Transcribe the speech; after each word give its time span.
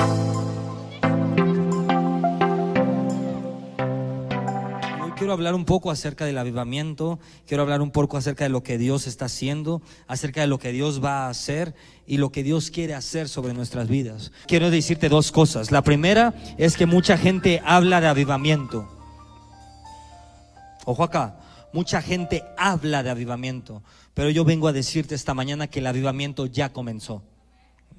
Hoy 0.00 0.06
quiero 5.16 5.32
hablar 5.32 5.54
un 5.54 5.64
poco 5.64 5.90
acerca 5.90 6.24
del 6.24 6.38
avivamiento, 6.38 7.18
quiero 7.46 7.64
hablar 7.64 7.82
un 7.82 7.90
poco 7.90 8.16
acerca 8.16 8.44
de 8.44 8.50
lo 8.50 8.62
que 8.62 8.78
Dios 8.78 9.08
está 9.08 9.24
haciendo, 9.24 9.82
acerca 10.06 10.40
de 10.40 10.46
lo 10.46 10.58
que 10.58 10.70
Dios 10.72 11.02
va 11.02 11.26
a 11.26 11.30
hacer 11.30 11.74
y 12.06 12.18
lo 12.18 12.30
que 12.30 12.44
Dios 12.44 12.70
quiere 12.70 12.94
hacer 12.94 13.28
sobre 13.28 13.54
nuestras 13.54 13.88
vidas. 13.88 14.30
Quiero 14.46 14.70
decirte 14.70 15.08
dos 15.08 15.32
cosas. 15.32 15.72
La 15.72 15.82
primera 15.82 16.34
es 16.58 16.76
que 16.76 16.86
mucha 16.86 17.18
gente 17.18 17.60
habla 17.64 18.00
de 18.00 18.06
avivamiento. 18.06 18.88
Ojo 20.84 21.02
acá, 21.02 21.40
mucha 21.72 22.00
gente 22.00 22.44
habla 22.56 23.02
de 23.02 23.10
avivamiento, 23.10 23.82
pero 24.14 24.30
yo 24.30 24.44
vengo 24.44 24.68
a 24.68 24.72
decirte 24.72 25.14
esta 25.14 25.34
mañana 25.34 25.66
que 25.66 25.80
el 25.80 25.86
avivamiento 25.86 26.46
ya 26.46 26.72
comenzó. 26.72 27.22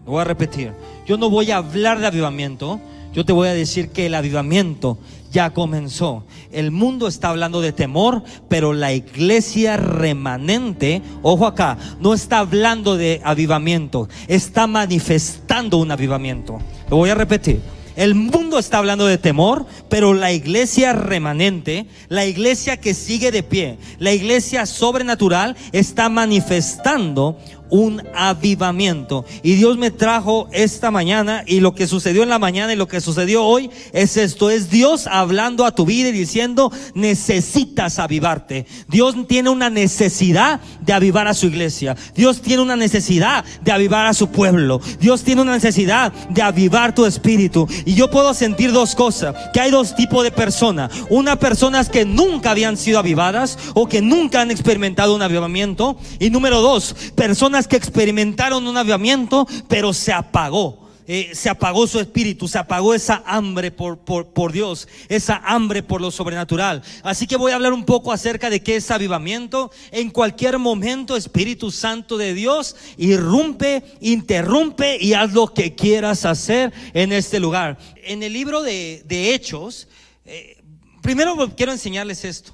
Lo 0.06 0.14
voy 0.14 0.22
a 0.22 0.26
repetir. 0.26 0.74
Yo 1.06 1.18
no 1.18 1.30
voy 1.30 1.52
a 1.52 1.58
hablar 1.58 2.00
de 2.00 2.08
avivamiento. 2.08 2.80
Yo 3.14 3.26
te 3.26 3.34
voy 3.34 3.48
a 3.48 3.54
decir 3.54 3.90
que 3.90 4.06
el 4.06 4.16
avivamiento 4.16 4.98
ya 5.32 5.52
comenzó. 5.52 6.24
El 6.52 6.72
mundo 6.72 7.08
está 7.08 7.30
hablando 7.30 7.62
de 7.62 7.72
temor, 7.72 8.24
pero 8.48 8.74
la 8.74 8.94
iglesia 8.94 9.78
remanente, 9.78 11.02
ojo 11.22 11.46
acá, 11.46 11.78
no 12.00 12.14
está 12.14 12.40
hablando 12.40 12.98
de 12.98 13.22
avivamiento, 13.24 14.10
está 14.28 14.68
manifestando 14.68 15.78
un 15.78 15.92
avivamiento. 15.92 16.60
Lo 16.90 16.98
voy 16.98 17.10
a 17.10 17.16
repetir. 17.16 17.62
El 17.96 18.16
mundo 18.16 18.60
está 18.60 18.78
hablando 18.78 19.08
de 19.08 19.18
temor, 19.18 19.66
pero 19.90 20.14
la 20.14 20.32
iglesia 20.32 20.94
remanente, 20.94 21.86
la 22.08 22.26
iglesia 22.26 22.78
que 22.78 22.94
sigue 22.94 23.30
de 23.30 23.44
pie, 23.44 23.78
la 23.98 24.14
iglesia 24.14 24.66
sobrenatural 24.66 25.58
está 25.74 26.08
manifestando 26.08 27.38
un 27.70 28.04
avivamiento. 28.16 29.26
Y 29.44 29.56
Dios 29.56 29.78
me 29.78 29.92
trajo 29.92 30.48
esta 30.52 30.92
mañana 30.92 31.44
y 31.46 31.60
lo 31.60 31.76
que 31.76 31.88
sucedió 31.88 32.24
en 32.24 32.30
la 32.30 32.40
mañana 32.40 32.74
y 32.74 32.76
lo 32.76 32.88
que 32.88 33.02
sucedió 33.02 33.44
hoy 33.44 33.70
es 33.94 34.18
esto, 34.18 34.50
es 34.50 34.70
Dios 34.70 35.08
hablando 35.08 35.66
a 35.66 35.74
tu 35.74 35.86
vida 35.86 36.10
y 36.10 36.14
diciendo, 36.14 36.72
necesitas 36.94 38.00
avivarte. 38.00 38.66
Dios 38.88 39.16
tiene 39.28 39.50
una 39.50 39.70
necesidad 39.70 40.60
de 40.82 40.94
avivar 40.94 41.28
a 41.28 41.34
su 41.34 41.48
iglesia. 41.48 41.96
Dios 42.16 42.42
tiene 42.42 42.62
una 42.62 42.76
necesidad 42.76 43.46
de 43.62 43.72
avivar 43.72 44.06
a 44.06 44.14
su 44.14 44.30
pueblo. 44.30 44.82
Dios 45.00 45.24
tiene 45.24 45.42
una 45.42 45.54
necesidad 45.54 46.12
de 46.30 46.42
avivar 46.42 46.94
tu 46.96 47.06
espíritu. 47.06 47.68
Y 47.86 47.94
yo 47.94 48.10
puedo 48.10 48.34
sentir 48.34 48.72
dos 48.72 48.96
cosas, 48.96 49.36
que 49.54 49.60
hay 49.60 49.72
dos 49.72 49.96
tipos 49.96 50.24
de 50.24 50.32
personas. 50.32 50.92
Una 51.10 51.38
personas 51.38 51.90
que 51.90 52.06
nunca 52.06 52.52
habían 52.52 52.78
sido 52.78 53.00
avivadas 53.00 53.58
o 53.74 53.88
que 53.88 54.02
nunca 54.02 54.42
han 54.42 54.52
experimentado 54.52 55.16
un 55.16 55.22
avivamiento. 55.22 55.98
Y 56.20 56.30
número 56.30 56.62
dos, 56.62 56.96
personas 57.16 57.59
que 57.68 57.78
experimentaron 57.78 58.68
un 58.68 58.78
avivamiento, 58.78 59.48
pero 59.68 59.94
se 59.94 60.14
apagó. 60.14 60.90
Eh, 61.12 61.32
se 61.34 61.50
apagó 61.50 61.88
su 61.88 62.00
espíritu, 62.00 62.48
se 62.48 62.60
apagó 62.60 62.94
esa 62.94 63.24
hambre 63.26 63.72
por, 63.72 63.98
por, 63.98 64.52
Dios, 64.52 64.88
esa 65.08 65.38
hambre 65.38 65.82
por 65.82 66.02
lo 66.02 66.12
sobrenatural. 66.12 66.84
Así 67.02 67.26
que 67.26 67.36
voy 67.36 67.52
a 67.52 67.56
hablar 67.56 67.74
un 67.74 67.84
poco 67.84 68.12
acerca 68.12 68.52
de 68.52 68.62
qué 68.62 68.76
es 68.76 68.92
avivamiento. 68.92 69.72
En 69.90 70.12
cualquier 70.12 70.60
momento, 70.60 71.16
Espíritu 71.16 71.72
Santo 71.72 72.16
de 72.16 72.36
Dios, 72.36 72.76
irrumpe, 72.96 73.84
interrumpe 74.02 75.00
y 75.02 75.14
haz 75.14 75.34
lo 75.34 75.52
que 75.52 75.74
quieras 75.74 76.26
hacer 76.26 76.72
en 76.94 77.12
este 77.12 77.40
lugar. 77.40 77.80
En 78.04 78.22
el 78.22 78.32
libro 78.32 78.62
de, 78.62 79.02
de 79.08 79.34
Hechos, 79.34 79.88
eh, 80.26 80.62
primero 81.02 81.36
quiero 81.58 81.72
enseñarles 81.72 82.24
esto. 82.24 82.54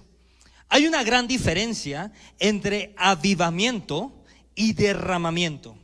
Hay 0.69 0.87
una 0.87 1.03
gran 1.03 1.27
diferencia 1.27 2.13
entre 2.39 2.93
avivamiento 2.95 4.14
y 4.55 4.73
derramamiento. 4.73 5.77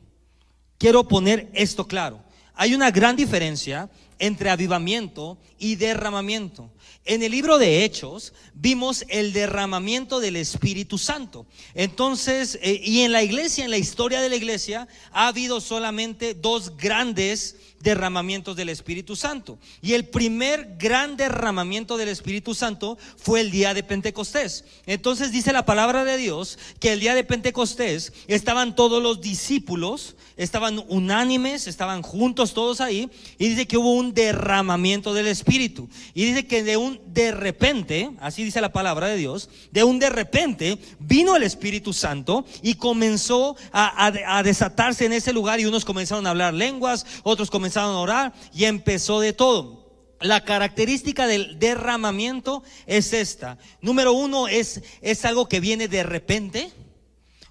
Quiero 0.77 1.07
poner 1.07 1.49
esto 1.53 1.87
claro. 1.87 2.23
Hay 2.55 2.73
una 2.73 2.91
gran 2.91 3.15
diferencia 3.15 3.89
entre 4.17 4.49
avivamiento 4.49 5.37
y 5.57 5.75
derramamiento. 5.75 6.71
En 7.05 7.23
el 7.23 7.31
libro 7.31 7.57
de 7.57 7.83
Hechos 7.83 8.33
vimos 8.53 9.03
el 9.09 9.33
derramamiento 9.33 10.19
del 10.19 10.35
Espíritu 10.35 10.99
Santo. 10.99 11.47
Entonces, 11.73 12.59
eh, 12.61 12.79
y 12.83 13.01
en 13.01 13.11
la 13.11 13.23
iglesia, 13.23 13.65
en 13.65 13.71
la 13.71 13.79
historia 13.79 14.21
de 14.21 14.29
la 14.29 14.35
iglesia, 14.35 14.87
ha 15.11 15.27
habido 15.27 15.59
solamente 15.59 16.35
dos 16.35 16.77
grandes 16.77 17.55
derramamientos 17.83 18.55
del 18.55 18.69
Espíritu 18.69 19.15
Santo. 19.15 19.57
Y 19.81 19.93
el 19.93 20.05
primer 20.05 20.75
gran 20.77 21.17
derramamiento 21.17 21.97
del 21.97 22.09
Espíritu 22.09 22.53
Santo 22.53 22.97
fue 23.17 23.41
el 23.41 23.51
día 23.51 23.73
de 23.73 23.83
Pentecostés. 23.83 24.65
Entonces 24.85 25.31
dice 25.31 25.53
la 25.53 25.65
palabra 25.65 26.03
de 26.05 26.17
Dios 26.17 26.59
que 26.79 26.93
el 26.93 26.99
día 26.99 27.15
de 27.15 27.23
Pentecostés 27.23 28.13
estaban 28.27 28.75
todos 28.75 29.01
los 29.01 29.21
discípulos, 29.21 30.15
estaban 30.37 30.83
unánimes, 30.87 31.67
estaban 31.67 32.01
juntos 32.01 32.53
todos 32.53 32.81
ahí, 32.81 33.09
y 33.37 33.49
dice 33.49 33.67
que 33.67 33.77
hubo 33.77 33.93
un 33.93 34.13
derramamiento 34.13 35.13
del 35.13 35.27
Espíritu. 35.27 35.89
Y 36.13 36.25
dice 36.25 36.45
que 36.47 36.63
de 36.63 36.77
un 36.77 36.99
de 37.07 37.31
repente, 37.31 38.11
así 38.19 38.43
dice 38.43 38.61
la 38.61 38.71
palabra 38.73 39.07
de 39.07 39.17
Dios, 39.17 39.49
de 39.71 39.83
un 39.83 39.99
de 39.99 40.09
repente 40.09 40.77
vino 40.99 41.35
el 41.35 41.43
Espíritu 41.43 41.93
Santo 41.93 42.45
y 42.61 42.75
comenzó 42.75 43.55
a, 43.71 44.05
a- 44.07 44.37
a 44.37 44.43
desatarse 44.43 45.05
en 45.05 45.13
ese 45.13 45.33
lugar 45.33 45.59
y 45.59 45.65
unos 45.65 45.85
comenzaron 45.85 46.27
a 46.27 46.31
hablar 46.31 46.53
lenguas, 46.53 47.05
otros 47.23 47.49
comenzaron 47.49 47.70
a 47.77 47.97
orar 47.97 48.33
y 48.53 48.65
empezó 48.65 49.19
de 49.19 49.33
todo. 49.33 49.81
La 50.19 50.43
característica 50.43 51.25
del 51.25 51.57
derramamiento 51.57 52.63
es 52.85 53.13
esta. 53.13 53.57
Número 53.81 54.13
uno 54.13 54.47
es, 54.47 54.81
es 55.01 55.25
algo 55.25 55.47
que 55.49 55.59
viene 55.59 55.87
de 55.87 56.03
repente. 56.03 56.71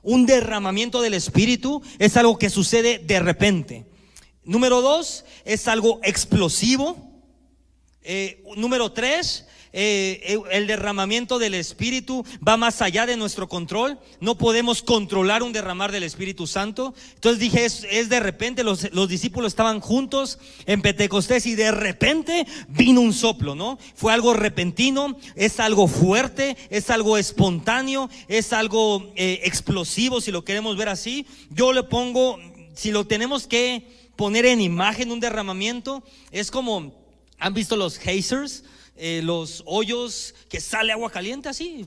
Un 0.02 0.24
derramamiento 0.24 1.02
del 1.02 1.14
Espíritu 1.14 1.82
es 1.98 2.16
algo 2.16 2.38
que 2.38 2.48
sucede 2.48 2.98
de 2.98 3.20
repente. 3.20 3.86
Número 4.44 4.80
dos 4.80 5.24
es 5.44 5.68
algo 5.68 6.00
explosivo. 6.02 6.96
Eh, 8.02 8.42
número 8.56 8.92
tres, 8.92 9.46
eh, 9.72 10.38
el 10.50 10.66
derramamiento 10.66 11.38
del 11.38 11.54
Espíritu 11.54 12.24
va 12.46 12.56
más 12.56 12.82
allá 12.82 13.06
de 13.06 13.16
nuestro 13.16 13.48
control. 13.48 13.98
No 14.20 14.36
podemos 14.36 14.82
controlar 14.82 15.42
un 15.42 15.52
derramar 15.52 15.92
del 15.92 16.02
Espíritu 16.02 16.46
Santo. 16.46 16.94
Entonces 17.14 17.38
dije, 17.38 17.64
es, 17.64 17.86
es 17.90 18.08
de 18.08 18.20
repente, 18.20 18.64
los, 18.64 18.92
los 18.92 19.08
discípulos 19.08 19.52
estaban 19.52 19.80
juntos 19.80 20.38
en 20.66 20.82
Pentecostés 20.82 21.46
y 21.46 21.54
de 21.54 21.70
repente 21.70 22.46
vino 22.68 23.00
un 23.00 23.12
soplo, 23.12 23.54
¿no? 23.54 23.78
Fue 23.94 24.12
algo 24.12 24.34
repentino, 24.34 25.16
es 25.36 25.60
algo 25.60 25.86
fuerte, 25.86 26.56
es 26.70 26.90
algo 26.90 27.16
espontáneo, 27.16 28.10
es 28.28 28.52
algo 28.52 29.12
eh, 29.16 29.40
explosivo, 29.44 30.20
si 30.20 30.32
lo 30.32 30.44
queremos 30.44 30.76
ver 30.76 30.88
así. 30.88 31.26
Yo 31.50 31.72
le 31.72 31.84
pongo, 31.84 32.38
si 32.74 32.90
lo 32.90 33.06
tenemos 33.06 33.46
que 33.46 33.86
poner 34.16 34.46
en 34.46 34.60
imagen 34.60 35.10
un 35.10 35.20
derramamiento, 35.20 36.02
es 36.30 36.50
como... 36.50 36.98
¿Han 37.42 37.54
visto 37.54 37.74
los 37.74 37.98
hazers? 37.98 38.64
Eh, 39.02 39.22
los 39.24 39.62
hoyos 39.64 40.34
que 40.50 40.60
sale 40.60 40.92
agua 40.92 41.10
caliente 41.10 41.48
así. 41.48 41.86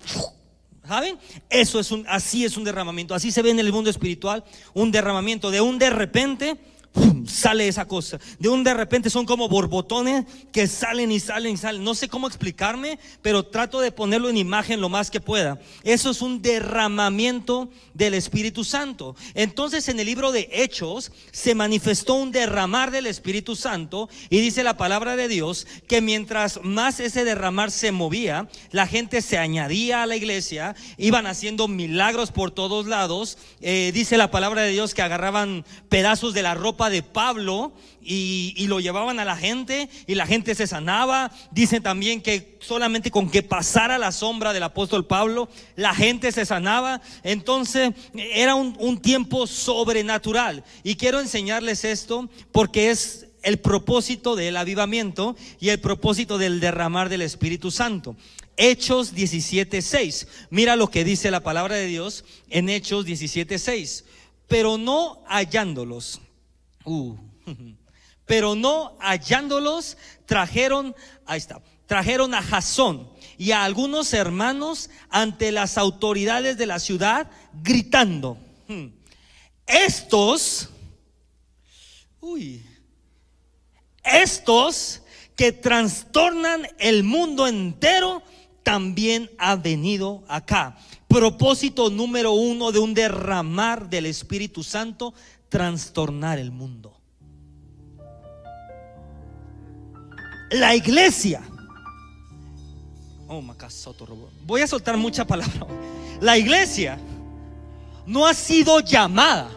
¿Saben? 0.88 1.20
Eso 1.48 1.80
es 1.80 1.92
un, 1.92 2.04
así 2.10 2.44
es 2.44 2.58
un 2.58 2.64
derramamiento. 2.64 3.14
Así 3.14 3.32
se 3.32 3.44
ve 3.44 3.52
en 3.52 3.60
el 3.60 3.72
mundo 3.72 3.92
espiritual. 3.92 4.44
Un 4.74 4.92
derramamiento 4.92 5.52
de 5.52 5.62
un 5.62 5.78
de 5.78 5.92
repente. 5.92 6.58
Sale 7.28 7.68
esa 7.68 7.88
cosa. 7.88 8.20
De 8.40 8.50
un 8.50 8.64
de 8.64 8.74
repente 8.74 9.10
son 9.10 9.26
como 9.26 9.50
borbotones 9.50 10.26
que 10.52 10.68
salen 10.68 11.12
y 11.12 11.20
salen 11.20 11.54
y 11.54 11.58
salen. 11.58 11.84
No 11.84 11.96
sé 11.96 12.08
cómo 12.08 12.28
explicarme, 12.28 13.00
pero 13.22 13.44
trato 13.44 13.80
de 13.80 13.92
ponerlo 13.92 14.30
en 14.30 14.38
imagen 14.38 14.82
lo 14.82 14.90
más 14.90 15.10
que 15.10 15.20
pueda. 15.20 15.60
Eso 15.84 16.12
es 16.12 16.22
un 16.22 16.42
derramamiento 16.42 17.70
del 17.94 18.14
Espíritu 18.14 18.64
Santo. 18.64 19.16
Entonces 19.34 19.88
en 19.90 20.00
el 20.00 20.06
libro 20.06 20.32
de 20.32 20.50
Hechos 20.52 21.12
se 21.32 21.56
manifestó 21.56 22.16
un 22.16 22.32
derramar 22.32 22.92
del 22.92 23.08
Espíritu 23.08 23.56
Santo 23.56 24.10
y 24.30 24.40
dice 24.40 24.64
la 24.64 24.78
palabra 24.78 25.16
de 25.16 25.28
Dios 25.28 25.66
que 25.88 26.02
mientras 26.02 26.60
más 26.64 27.00
ese 27.00 27.24
derramar 27.24 27.72
se 27.72 27.92
movía, 27.92 28.48
la 28.72 28.88
gente 28.88 29.22
se 29.22 29.38
añadía 29.38 30.04
a 30.04 30.08
la 30.08 30.16
iglesia, 30.16 30.76
iban 30.98 31.26
haciendo 31.26 31.68
milagros 31.68 32.32
por 32.32 32.52
todos 32.52 32.86
lados. 32.86 33.38
Eh, 33.62 33.92
dice 33.94 34.18
la 34.18 34.32
palabra 34.32 34.62
de 34.62 34.72
Dios 34.72 34.94
que 34.94 35.02
agarraban 35.02 35.66
pedazos 35.90 36.34
de 36.34 36.44
la 36.44 36.54
ropa 36.54 36.83
de 36.90 37.04
Pablo 37.04 37.74
y, 38.02 38.66
lo 38.68 38.80
llevaban 38.80 39.20
a 39.20 39.26
la 39.26 39.36
gente 39.36 39.90
y 40.08 40.16
la 40.16 40.26
gente 40.26 40.56
se 40.56 40.68
sanaba. 40.68 41.32
Dice 41.52 41.82
también 41.82 42.22
que 42.22 42.58
solamente 42.62 43.12
con 43.12 43.30
que 43.30 43.44
pasara 43.44 43.98
la 43.98 44.12
sombra 44.12 44.54
del 44.54 44.64
apóstol 44.64 45.06
Pablo, 45.06 45.50
la 45.76 45.94
gente 45.94 46.32
se 46.32 46.46
sanaba. 46.46 47.02
Entonces 47.24 47.94
era 48.16 48.56
un, 48.56 48.76
un 48.80 49.02
tiempo 49.02 49.48
sobrenatural. 49.48 50.64
Y 50.84 50.96
quiero 50.96 51.20
enseñarles 51.20 51.86
esto 51.86 52.30
porque 52.52 52.90
es 52.90 53.28
el 53.44 53.60
propósito 53.60 54.36
del 54.36 54.58
avivamiento 54.58 55.36
y 55.60 55.70
el 55.70 55.80
propósito 55.80 56.38
del 56.38 56.60
derramar 56.60 57.10
del 57.10 57.22
Espíritu 57.22 57.72
Santo. 57.72 58.16
Hechos 58.58 59.14
17:6. 59.14 60.28
Mira 60.50 60.76
lo 60.76 60.90
que 60.90 61.04
dice 61.04 61.32
la 61.32 61.42
palabra 61.42 61.76
de 61.76 61.88
Dios 61.88 62.24
en 62.50 62.70
Hechos 62.70 63.06
17:6. 63.06 64.06
Pero 64.48 64.78
no 64.78 65.24
hallándolos. 65.28 66.22
Uh, 66.86 67.16
pero 68.26 68.56
no 68.56 68.98
hallándolos, 69.00 69.98
trajeron, 70.26 70.96
ahí 71.26 71.38
está, 71.38 71.62
trajeron 71.86 72.34
a 72.34 72.42
Jasón 72.42 73.10
y 73.38 73.52
a 73.52 73.64
algunos 73.64 74.14
hermanos 74.14 74.90
ante 75.10 75.52
las 75.52 75.78
autoridades 75.78 76.58
de 76.58 76.66
la 76.66 76.80
ciudad, 76.80 77.30
gritando, 77.62 78.38
"Hmm, 78.68 78.88
estos, 79.66 80.70
uy, 82.20 82.66
estos 84.04 85.02
que 85.36 85.52
trastornan 85.52 86.68
el 86.78 87.04
mundo 87.04 87.48
entero 87.48 88.22
también 88.64 89.30
ha 89.38 89.56
venido 89.56 90.24
acá. 90.28 90.78
Propósito 91.08 91.90
número 91.90 92.32
uno 92.32 92.72
de 92.72 92.80
un 92.80 92.94
derramar 92.94 93.90
del 93.90 94.06
Espíritu 94.08 94.64
Santo, 94.64 95.14
trastornar 95.54 96.40
el 96.40 96.52
mundo. 96.52 97.00
La 100.50 100.74
iglesia. 100.74 101.44
Oh, 103.28 103.40
Voy 104.46 104.62
a 104.62 104.68
soltar 104.68 104.98
mucha 104.98 105.28
palabra. 105.28 105.68
La 106.22 106.40
iglesia 106.40 106.98
no 108.08 108.26
ha 108.26 108.34
sido 108.34 108.80
llamada 108.80 109.52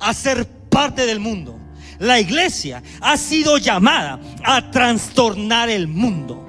a 0.00 0.12
ser 0.12 0.46
parte 0.68 1.06
del 1.06 1.18
mundo. 1.18 1.58
La 1.98 2.20
iglesia 2.20 2.82
ha 3.00 3.16
sido 3.16 3.56
llamada 3.56 4.20
a 4.44 4.70
trastornar 4.70 5.70
el 5.70 5.88
mundo. 5.88 6.46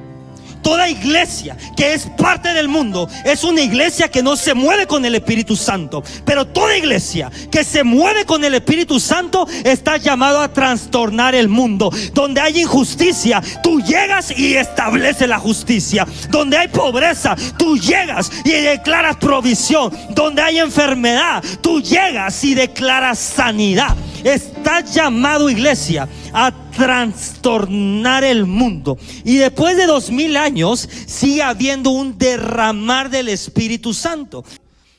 Toda 0.64 0.90
iglesia 0.90 1.58
que 1.76 1.94
es 1.94 2.08
parte 2.18 2.54
del 2.54 2.68
mundo 2.68 3.10
es 3.26 3.44
una 3.44 3.62
iglesia 3.62 4.10
que 4.10 4.24
no 4.24 4.36
se 4.36 4.54
mueve 4.54 4.88
con 4.88 5.06
el 5.06 5.16
Espíritu 5.16 5.56
Santo. 5.56 6.04
Pero 6.26 6.48
toda 6.48 6.78
iglesia 6.78 7.30
que 7.52 7.64
se 7.64 7.84
mueve 7.84 8.26
con 8.26 8.44
el 8.44 8.54
Espíritu 8.54 9.00
Santo 9.00 9.48
está 9.64 9.98
llamado 9.98 10.42
a 10.42 10.52
trastornar 10.52 11.36
el 11.36 11.50
mundo. 11.50 11.92
Donde 12.14 12.42
hay 12.42 12.62
injusticia, 12.62 13.42
tú 13.62 13.82
llegas 13.82 14.38
y 14.38 14.56
estableces 14.56 15.28
la 15.28 15.40
justicia. 15.40 16.08
Donde 16.30 16.58
hay 16.58 16.70
pobreza, 16.70 17.36
tú 17.58 17.78
llegas 17.78 18.32
y 18.46 18.52
declaras 18.52 19.18
provisión. 19.18 19.92
Donde 20.12 20.42
hay 20.42 20.60
enfermedad, 20.60 21.44
tú 21.62 21.82
llegas 21.82 22.44
y 22.44 22.56
declaras 22.56 23.20
sanidad. 23.20 23.96
Está 24.24 24.82
llamado 24.82 25.50
iglesia 25.50 26.08
a 26.32 26.52
trastornar 26.72 28.24
el 28.24 28.46
mundo. 28.46 28.98
Y 29.26 29.36
después 29.36 29.76
de 29.76 29.86
dos 29.86 30.10
mil 30.10 30.38
años 30.38 30.88
sigue 31.06 31.44
habiendo 31.44 31.90
un 31.90 32.18
derramar 32.18 33.10
del 33.10 33.30
Espíritu 33.30 33.94
Santo. 33.94 34.46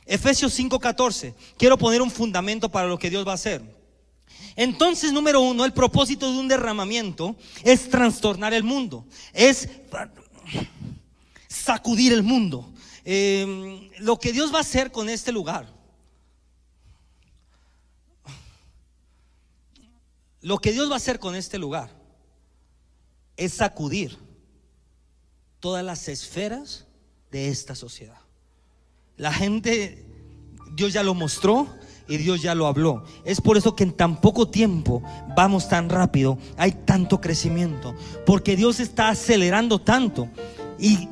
Efesios 0.07 0.53
5:14. 0.59 1.35
Quiero 1.57 1.79
poner 1.79 2.03
un 2.03 2.11
fundamento 2.11 2.69
para 2.69 2.87
lo 2.87 2.99
que 2.99 3.11
Dios 3.11 3.27
va 3.27 3.33
a 3.33 3.37
hacer. 3.37 3.63
Entonces, 4.57 5.13
número 5.13 5.41
uno, 5.41 5.65
el 5.65 5.73
propósito 5.73 6.31
de 6.31 6.39
un 6.39 6.47
derramamiento 6.47 7.35
es 7.65 7.89
trastornar 7.89 8.55
el 8.55 8.63
mundo, 8.63 9.05
es 9.33 9.69
sacudir 11.49 12.13
el 12.13 12.23
mundo. 12.23 12.71
Eh, 13.05 13.91
lo 13.99 14.19
que 14.19 14.33
Dios 14.33 14.53
va 14.53 14.59
a 14.59 14.63
hacer 14.63 14.93
con 14.93 15.09
este 15.09 15.33
lugar 15.33 15.74
Lo 20.45 20.59
que 20.59 20.73
Dios 20.73 20.91
va 20.91 20.95
a 20.95 20.97
hacer 20.99 21.19
con 21.19 21.35
este 21.35 21.57
lugar 21.57 21.89
es 23.35 23.55
sacudir 23.55 24.19
todas 25.59 25.83
las 25.83 26.07
esferas 26.07 26.85
de 27.31 27.49
esta 27.49 27.75
sociedad. 27.75 28.19
La 29.17 29.33
gente, 29.33 30.05
Dios 30.75 30.93
ya 30.93 31.03
lo 31.03 31.15
mostró 31.15 31.67
y 32.07 32.19
Dios 32.19 32.43
ya 32.43 32.55
lo 32.55 32.67
habló. 32.67 33.05
Es 33.25 33.41
por 33.41 33.57
eso 33.57 33.75
que 33.75 33.85
en 33.85 33.93
tan 33.95 34.21
poco 34.21 34.47
tiempo 34.47 35.03
vamos 35.35 35.67
tan 35.67 35.89
rápido, 35.89 36.37
hay 36.59 36.73
tanto 36.73 37.23
crecimiento, 37.23 37.95
porque 38.27 38.55
Dios 38.55 38.81
está 38.81 39.09
acelerando 39.09 39.81
tanto 39.81 40.29
y 40.79 41.09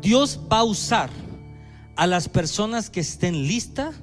Dios 0.00 0.38
va 0.52 0.60
a 0.60 0.64
usar 0.64 1.10
a 1.96 2.06
las 2.06 2.28
personas 2.28 2.90
que 2.90 3.00
estén 3.00 3.48
listas 3.48 3.96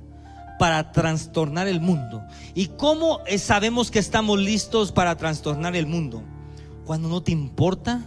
para 0.60 0.92
trastornar 0.92 1.68
el 1.68 1.82
mundo. 1.82 2.24
¿Y 2.54 2.68
cómo 2.68 3.20
sabemos 3.38 3.92
que 3.92 4.00
estamos 4.00 4.40
listos 4.40 4.92
para 4.92 5.16
trastornar 5.18 5.76
el 5.76 5.88
mundo? 5.88 6.24
Cuando 6.86 7.10
no 7.10 7.24
te 7.24 7.32
importa 7.32 8.02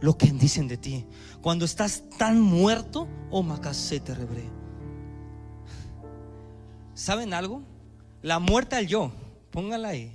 lo 0.00 0.18
que 0.18 0.26
dicen 0.32 0.68
de 0.68 0.76
ti. 0.76 1.06
Cuando 1.40 1.64
estás 1.64 2.04
tan 2.18 2.40
muerto, 2.40 3.08
oh 3.30 3.42
macacete 3.42 4.14
rebre. 4.14 4.44
¿Saben 6.94 7.32
algo? 7.32 7.62
La 8.20 8.38
muerte 8.38 8.76
al 8.76 8.86
yo, 8.86 9.10
póngala 9.50 9.88
ahí, 9.88 10.12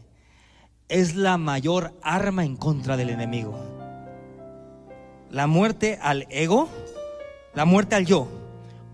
es 0.87 1.15
la 1.15 1.37
mayor 1.37 1.97
arma 2.01 2.45
en 2.45 2.55
contra 2.55 2.95
del 2.95 3.09
enemigo. 3.09 3.57
La 5.29 5.47
muerte 5.47 5.99
al 6.01 6.25
ego, 6.29 6.69
la 7.53 7.65
muerte 7.65 7.95
al 7.95 8.05
yo. 8.05 8.29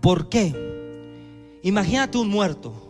¿Por 0.00 0.28
qué? 0.28 1.60
Imagínate 1.62 2.18
un 2.18 2.28
muerto 2.28 2.83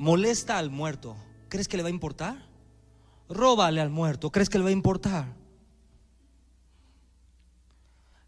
molesta 0.00 0.56
al 0.56 0.70
muerto, 0.70 1.14
¿crees 1.50 1.68
que 1.68 1.76
le 1.76 1.82
va 1.82 1.88
a 1.88 1.92
importar? 1.92 2.48
Róbale 3.28 3.82
al 3.82 3.90
muerto, 3.90 4.32
¿crees 4.32 4.48
que 4.48 4.56
le 4.56 4.64
va 4.64 4.70
a 4.70 4.72
importar? 4.72 5.26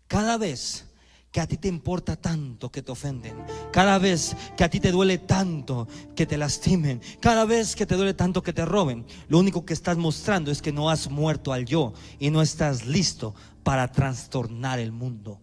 Cada 0.07 0.37
vez 0.37 0.85
que 1.33 1.41
a 1.41 1.47
ti 1.47 1.57
te 1.57 1.69
importa 1.69 2.15
tanto 2.17 2.71
que 2.71 2.83
te 2.83 2.93
ofenden, 2.93 3.35
cada 3.73 3.99
vez 3.99 4.37
que 4.55 4.65
a 4.65 4.69
ti 4.69 4.81
te 4.81 4.93
duele 4.93 5.17
tanto 5.17 5.89
que 6.15 6.27
te 6.27 6.37
lastimen, 6.37 7.01
cada 7.21 7.47
vez 7.47 7.75
que 7.75 7.87
te 7.87 7.97
duele 7.97 8.13
tanto 8.13 8.43
que 8.43 8.53
te 8.53 8.67
roben, 8.67 9.07
lo 9.29 9.39
único 9.39 9.65
que 9.65 9.73
estás 9.73 9.97
mostrando 9.97 10.51
es 10.51 10.61
que 10.61 10.73
no 10.73 10.91
has 10.91 11.11
muerto 11.11 11.55
al 11.55 11.65
yo 11.65 11.95
y 12.19 12.29
no 12.29 12.43
estás 12.43 12.85
listo 12.85 13.35
para 13.63 13.91
trastornar 13.91 14.79
el 14.79 14.93
mundo. 14.93 15.41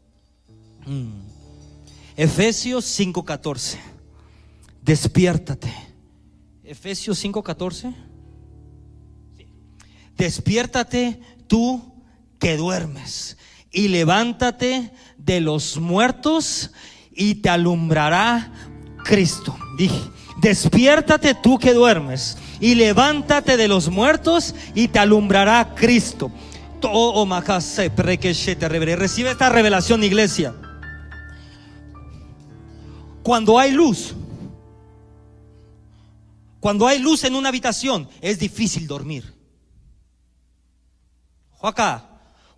Mm. 0.85 1.21
Efesios 2.15 2.85
5:14, 2.85 3.79
despiértate 4.83 5.88
Efesios 6.69 7.17
5:14. 7.17 7.95
Despiértate 10.15 11.19
tú 11.47 11.81
que 12.37 12.57
duermes 12.57 13.37
y 13.71 13.87
levántate 13.87 14.93
de 15.17 15.41
los 15.41 15.79
muertos 15.79 16.69
y 17.11 17.35
te 17.35 17.49
alumbrará 17.49 18.53
Cristo. 19.03 19.57
Dije, 19.79 19.99
despiértate 20.41 21.33
tú 21.33 21.57
que 21.57 21.73
duermes 21.73 22.37
y 22.59 22.75
levántate 22.75 23.57
de 23.57 23.67
los 23.67 23.89
muertos 23.89 24.53
y 24.75 24.89
te 24.89 24.99
alumbrará 24.99 25.73
Cristo. 25.73 26.31
Oh, 26.83 27.25
Recibe 28.95 29.31
esta 29.31 29.49
revelación, 29.49 30.03
iglesia. 30.03 30.53
Cuando 33.23 33.57
hay 33.57 33.71
luz, 33.71 34.13
cuando 36.59 36.87
hay 36.87 36.99
luz 36.99 37.23
en 37.23 37.35
una 37.35 37.49
habitación, 37.49 38.09
es 38.21 38.39
difícil 38.39 38.87
dormir. 38.87 39.33
Acá, 41.61 42.05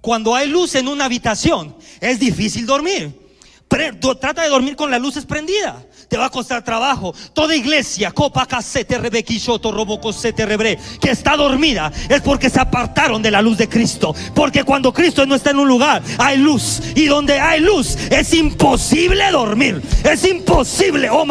cuando 0.01 0.36
hay 0.36 0.48
luz 0.48 0.75
en 0.75 0.88
una 0.88 1.05
habitación, 1.05 1.75
es 2.00 2.20
difícil 2.20 2.65
dormir. 2.65 3.20
trata 3.67 4.41
de 4.41 4.50
dormir 4.50 4.75
con 4.75 4.91
las 4.91 5.01
luces 5.01 5.25
prendidas 5.25 5.86
te 6.12 6.18
va 6.18 6.25
a 6.25 6.30
costar 6.30 6.62
trabajo. 6.62 7.15
Toda 7.32 7.56
iglesia, 7.56 8.12
copa 8.12 8.46
casete 8.46 8.98
rebequilloto 8.98 9.72
rebre, 9.72 10.77
que 11.00 11.12
está 11.12 11.38
dormida 11.38 11.89
es 12.10 12.20
porque 12.20 12.50
se 12.50 12.60
apartaron 12.60 13.22
de 13.22 13.32
la 13.32 13.41
luz 13.41 13.58
de 13.58 13.70
Cristo. 13.70 14.13
Porque 14.36 14.65
cuando 14.65 14.91
Cristo 14.91 15.25
no 15.25 15.36
está 15.36 15.51
en 15.51 15.60
un 15.60 15.70
lugar, 15.70 16.03
hay 16.18 16.38
luz. 16.38 16.82
Y 16.96 17.06
donde 17.06 17.39
hay 17.39 17.62
luz, 17.62 17.96
es 18.10 18.34
imposible 18.34 19.32
dormir. 19.32 19.82
Es 20.03 20.25
imposible. 20.25 21.10
Oh, 21.10 21.25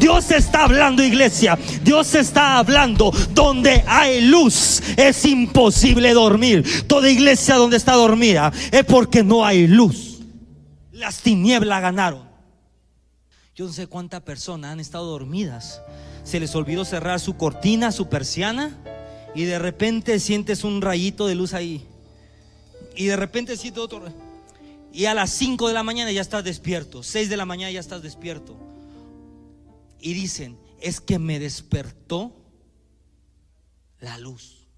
Dios 0.00 0.30
está 0.32 0.64
hablando, 0.64 1.04
iglesia. 1.04 1.56
Dios 1.84 2.16
está 2.16 2.58
hablando. 2.58 3.12
Donde 3.30 3.84
hay 3.86 4.22
luz, 4.22 4.82
es 4.96 5.24
imposible 5.24 6.14
dormir. 6.14 6.88
Toda 6.88 7.08
iglesia 7.08 7.54
donde 7.54 7.76
está 7.76 7.92
dormida 7.92 8.52
es 8.72 8.84
porque 8.84 9.22
no 9.22 9.46
hay 9.46 9.68
luz. 9.68 10.18
Las 10.90 11.18
tinieblas 11.18 11.80
ganaron. 11.80 12.27
Yo 13.58 13.66
no 13.66 13.72
sé 13.72 13.88
cuántas 13.88 14.22
personas 14.22 14.70
han 14.70 14.78
estado 14.78 15.06
dormidas. 15.06 15.82
Se 16.22 16.38
les 16.38 16.54
olvidó 16.54 16.84
cerrar 16.84 17.18
su 17.18 17.36
cortina, 17.36 17.90
su 17.90 18.08
persiana, 18.08 18.78
y 19.34 19.46
de 19.46 19.58
repente 19.58 20.20
sientes 20.20 20.62
un 20.62 20.80
rayito 20.80 21.26
de 21.26 21.34
luz 21.34 21.54
ahí. 21.54 21.84
Y 22.94 23.06
de 23.06 23.16
repente 23.16 23.56
sientes 23.56 23.82
otro. 23.82 24.00
Y 24.92 25.06
a 25.06 25.14
las 25.14 25.30
5 25.30 25.66
de 25.66 25.74
la 25.74 25.82
mañana 25.82 26.12
ya 26.12 26.20
estás 26.20 26.44
despierto. 26.44 27.02
6 27.02 27.28
de 27.28 27.36
la 27.36 27.46
mañana 27.46 27.72
ya 27.72 27.80
estás 27.80 28.00
despierto. 28.00 28.56
Y 29.98 30.14
dicen, 30.14 30.56
es 30.80 31.00
que 31.00 31.18
me 31.18 31.40
despertó 31.40 32.32
la 33.98 34.18
luz. 34.18 34.68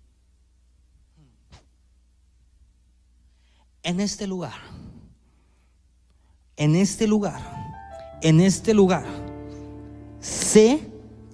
En 3.83 4.01
este 4.01 4.27
lugar, 4.27 4.59
en 6.57 6.77
este 6.77 7.07
lugar 7.07 7.70
en 8.23 8.41
este 8.41 8.75
lugar, 8.75 9.05
sé 10.21 10.81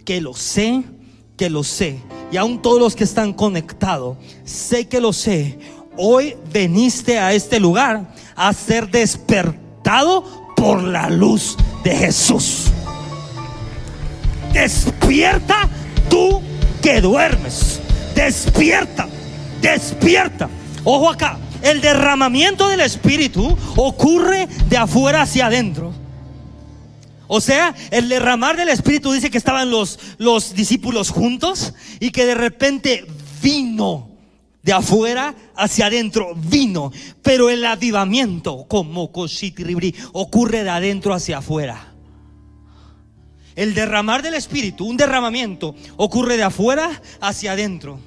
que 0.04 0.20
lo 0.20 0.34
sé, 0.34 0.84
que 1.36 1.50
lo 1.50 1.64
sé. 1.64 2.00
Y 2.30 2.36
aún 2.36 2.60
todos 2.62 2.80
los 2.80 2.96
que 2.96 3.04
están 3.04 3.32
conectados, 3.32 4.16
sé 4.44 4.88
que 4.88 5.00
lo 5.00 5.12
sé. 5.12 5.58
Hoy 5.96 6.36
veniste 6.52 7.18
a 7.18 7.32
este 7.32 7.60
lugar 7.60 8.12
a 8.34 8.52
ser 8.52 8.90
despertado 8.90 10.24
por 10.56 10.82
la 10.82 11.08
luz 11.08 11.56
de 11.82 11.94
Jesús. 11.94 12.66
Despierta 14.52 15.68
tú 16.08 16.40
que 16.82 17.00
duermes. 17.00 17.80
Despierta, 18.14 19.08
despierta. 19.60 20.48
Ojo 20.84 21.10
acá, 21.10 21.38
el 21.62 21.80
derramamiento 21.80 22.68
del 22.68 22.80
Espíritu 22.80 23.56
ocurre 23.76 24.46
de 24.68 24.76
afuera 24.76 25.22
hacia 25.22 25.46
adentro. 25.46 25.85
O 27.28 27.40
sea, 27.40 27.74
el 27.90 28.08
derramar 28.08 28.56
del 28.56 28.68
Espíritu 28.68 29.12
dice 29.12 29.30
que 29.30 29.38
estaban 29.38 29.70
los, 29.70 29.98
los 30.18 30.54
discípulos 30.54 31.10
juntos 31.10 31.74
y 32.00 32.10
que 32.10 32.26
de 32.26 32.34
repente 32.34 33.06
vino 33.42 34.10
de 34.62 34.72
afuera 34.72 35.34
hacia 35.54 35.86
adentro, 35.86 36.34
vino. 36.34 36.92
Pero 37.22 37.50
el 37.50 37.64
avivamiento, 37.64 38.66
como 38.68 39.10
ocurre 40.12 40.64
de 40.64 40.70
adentro 40.70 41.14
hacia 41.14 41.38
afuera. 41.38 41.94
El 43.54 43.74
derramar 43.74 44.22
del 44.22 44.34
Espíritu, 44.34 44.84
un 44.84 44.96
derramamiento, 44.96 45.74
ocurre 45.96 46.36
de 46.36 46.42
afuera 46.42 47.00
hacia 47.20 47.52
adentro. 47.52 48.00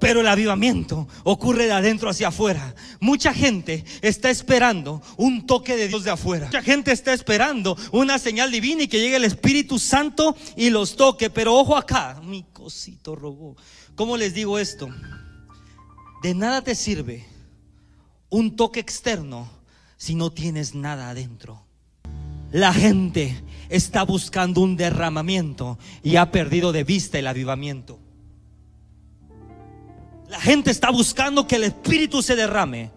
Pero 0.00 0.20
el 0.20 0.28
avivamiento 0.28 1.08
ocurre 1.24 1.66
de 1.66 1.72
adentro 1.72 2.10
hacia 2.10 2.28
afuera. 2.28 2.74
Mucha 3.00 3.34
gente 3.34 3.84
está 4.00 4.30
esperando 4.30 5.02
un 5.16 5.46
toque 5.46 5.76
de 5.76 5.88
Dios 5.88 6.04
de 6.04 6.10
afuera. 6.10 6.46
Mucha 6.46 6.62
gente 6.62 6.92
está 6.92 7.12
esperando 7.12 7.76
una 7.92 8.18
señal 8.18 8.50
divina 8.50 8.84
y 8.84 8.88
que 8.88 9.00
llegue 9.00 9.16
el 9.16 9.24
Espíritu 9.24 9.78
Santo 9.78 10.36
y 10.56 10.70
los 10.70 10.96
toque. 10.96 11.30
Pero 11.30 11.56
ojo 11.56 11.76
acá, 11.76 12.20
mi 12.22 12.44
cosito 12.52 13.16
robó. 13.16 13.56
¿Cómo 13.94 14.16
les 14.16 14.34
digo 14.34 14.58
esto? 14.58 14.88
De 16.22 16.34
nada 16.34 16.62
te 16.62 16.74
sirve 16.74 17.26
un 18.30 18.56
toque 18.56 18.80
externo 18.80 19.48
si 19.96 20.14
no 20.14 20.30
tienes 20.30 20.74
nada 20.74 21.10
adentro. 21.10 21.64
La 22.50 22.72
gente 22.72 23.42
está 23.68 24.04
buscando 24.04 24.60
un 24.62 24.76
derramamiento 24.76 25.78
y 26.02 26.16
ha 26.16 26.30
perdido 26.30 26.72
de 26.72 26.84
vista 26.84 27.18
el 27.18 27.26
avivamiento. 27.26 27.98
La 30.28 30.40
gente 30.40 30.70
está 30.70 30.90
buscando 30.90 31.46
que 31.46 31.56
el 31.56 31.64
Espíritu 31.64 32.22
se 32.22 32.36
derrame. 32.36 32.90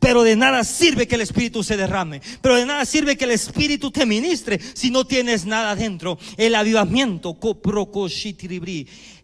Pero 0.00 0.22
de 0.22 0.36
nada 0.36 0.62
sirve 0.62 1.08
que 1.08 1.16
el 1.16 1.22
Espíritu 1.22 1.64
se 1.64 1.76
derrame. 1.76 2.20
Pero 2.40 2.54
de 2.54 2.64
nada 2.64 2.84
sirve 2.84 3.16
que 3.16 3.24
el 3.24 3.32
Espíritu 3.32 3.90
te 3.90 4.06
ministre 4.06 4.60
si 4.74 4.90
no 4.90 5.04
tienes 5.04 5.44
nada 5.44 5.74
dentro. 5.74 6.18
El 6.36 6.54
avivamiento, 6.54 7.36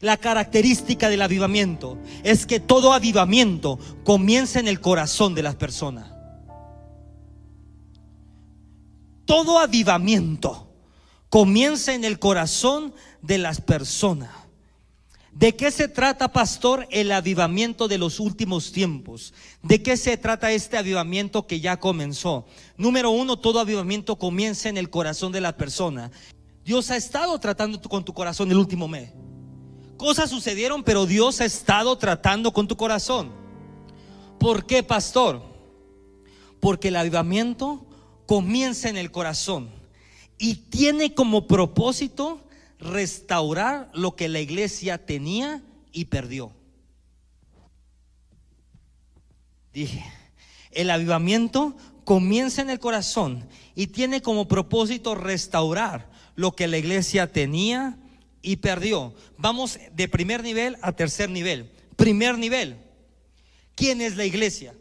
la 0.00 0.16
característica 0.16 1.08
del 1.08 1.22
avivamiento 1.22 1.98
es 2.24 2.44
que 2.44 2.58
todo 2.58 2.92
avivamiento 2.92 3.78
comienza 4.04 4.58
en 4.58 4.68
el 4.68 4.80
corazón 4.80 5.34
de 5.34 5.42
las 5.44 5.54
personas. 5.54 6.10
Todo 9.26 9.58
avivamiento 9.58 10.68
comienza 11.30 11.94
en 11.94 12.04
el 12.04 12.18
corazón 12.18 12.94
de 13.22 13.38
las 13.38 13.60
personas. 13.60 14.43
¿De 15.34 15.56
qué 15.56 15.72
se 15.72 15.88
trata, 15.88 16.32
pastor, 16.32 16.86
el 16.90 17.10
avivamiento 17.10 17.88
de 17.88 17.98
los 17.98 18.20
últimos 18.20 18.70
tiempos? 18.70 19.34
¿De 19.64 19.82
qué 19.82 19.96
se 19.96 20.16
trata 20.16 20.52
este 20.52 20.76
avivamiento 20.76 21.48
que 21.48 21.58
ya 21.58 21.80
comenzó? 21.80 22.46
Número 22.76 23.10
uno, 23.10 23.36
todo 23.36 23.58
avivamiento 23.58 24.16
comienza 24.16 24.68
en 24.68 24.78
el 24.78 24.90
corazón 24.90 25.32
de 25.32 25.40
la 25.40 25.56
persona. 25.56 26.12
Dios 26.64 26.92
ha 26.92 26.96
estado 26.96 27.36
tratando 27.40 27.80
con 27.82 28.04
tu 28.04 28.14
corazón 28.14 28.48
el 28.52 28.58
último 28.58 28.86
mes. 28.86 29.10
Cosas 29.96 30.30
sucedieron, 30.30 30.84
pero 30.84 31.04
Dios 31.04 31.40
ha 31.40 31.44
estado 31.44 31.98
tratando 31.98 32.52
con 32.52 32.68
tu 32.68 32.76
corazón. 32.76 33.32
¿Por 34.38 34.66
qué, 34.66 34.84
pastor? 34.84 35.42
Porque 36.60 36.88
el 36.88 36.96
avivamiento 36.96 37.84
comienza 38.26 38.88
en 38.88 38.96
el 38.96 39.10
corazón 39.10 39.70
y 40.38 40.54
tiene 40.54 41.12
como 41.12 41.48
propósito 41.48 42.40
restaurar 42.78 43.90
lo 43.94 44.16
que 44.16 44.28
la 44.28 44.40
iglesia 44.40 45.04
tenía 45.04 45.62
y 45.92 46.06
perdió. 46.06 46.52
Dije, 49.72 50.04
el 50.70 50.90
avivamiento 50.90 51.76
comienza 52.04 52.62
en 52.62 52.70
el 52.70 52.78
corazón 52.78 53.48
y 53.74 53.88
tiene 53.88 54.22
como 54.22 54.46
propósito 54.46 55.14
restaurar 55.14 56.10
lo 56.36 56.52
que 56.52 56.68
la 56.68 56.78
iglesia 56.78 57.32
tenía 57.32 57.98
y 58.42 58.56
perdió. 58.56 59.14
Vamos 59.38 59.78
de 59.92 60.08
primer 60.08 60.42
nivel 60.42 60.76
a 60.82 60.92
tercer 60.92 61.30
nivel. 61.30 61.70
Primer 61.96 62.38
nivel. 62.38 62.78
¿Quién 63.74 64.00
es 64.00 64.16
la 64.16 64.24
iglesia? 64.24 64.74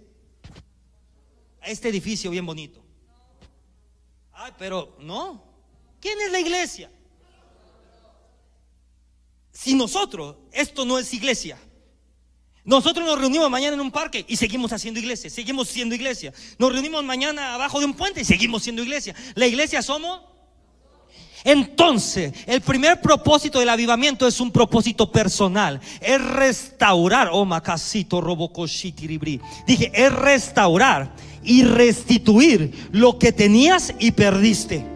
Este 1.64 1.90
edificio 1.90 2.30
bien 2.30 2.46
bonito. 2.46 2.84
Ay, 4.34 4.52
pero 4.58 4.98
no. 5.00 5.44
¿Quién 6.00 6.20
es 6.22 6.32
la 6.32 6.40
iglesia? 6.40 6.92
Si 9.53 9.75
nosotros, 9.75 10.36
esto 10.51 10.83
no 10.83 10.98
es 10.98 11.13
iglesia. 11.13 11.57
Nosotros 12.65 13.05
nos 13.05 13.19
reunimos 13.19 13.50
mañana 13.50 13.75
en 13.75 13.81
un 13.81 13.91
parque 13.91 14.25
y 14.27 14.36
seguimos 14.36 14.72
haciendo 14.72 15.00
iglesia, 15.00 15.29
seguimos 15.29 15.67
siendo 15.67 15.95
iglesia. 15.95 16.33
Nos 16.57 16.72
reunimos 16.72 17.03
mañana 17.03 17.53
abajo 17.53 17.79
de 17.79 17.86
un 17.86 17.93
puente 17.93 18.22
y 18.22 18.25
seguimos 18.25 18.63
siendo 18.63 18.81
iglesia. 18.81 19.13
La 19.36 19.45
iglesia 19.45 19.81
somos. 19.81 20.22
Entonces, 21.43 22.33
el 22.48 22.62
primer 22.62 23.01
propósito 23.01 23.60
del 23.60 23.67
avivamiento 23.67 24.25
es 24.25 24.39
un 24.39 24.50
propósito 24.50 25.12
personal. 25.12 25.81
Es 26.00 26.22
restaurar. 26.22 27.29
Oh, 27.31 27.43
macasito, 27.43 28.22
Dije, 29.67 29.91
es 29.93 30.13
restaurar 30.13 31.13
y 31.43 31.63
restituir 31.63 32.89
lo 32.91 33.19
que 33.19 33.33
tenías 33.33 33.93
y 34.00 34.12
perdiste. 34.12 34.93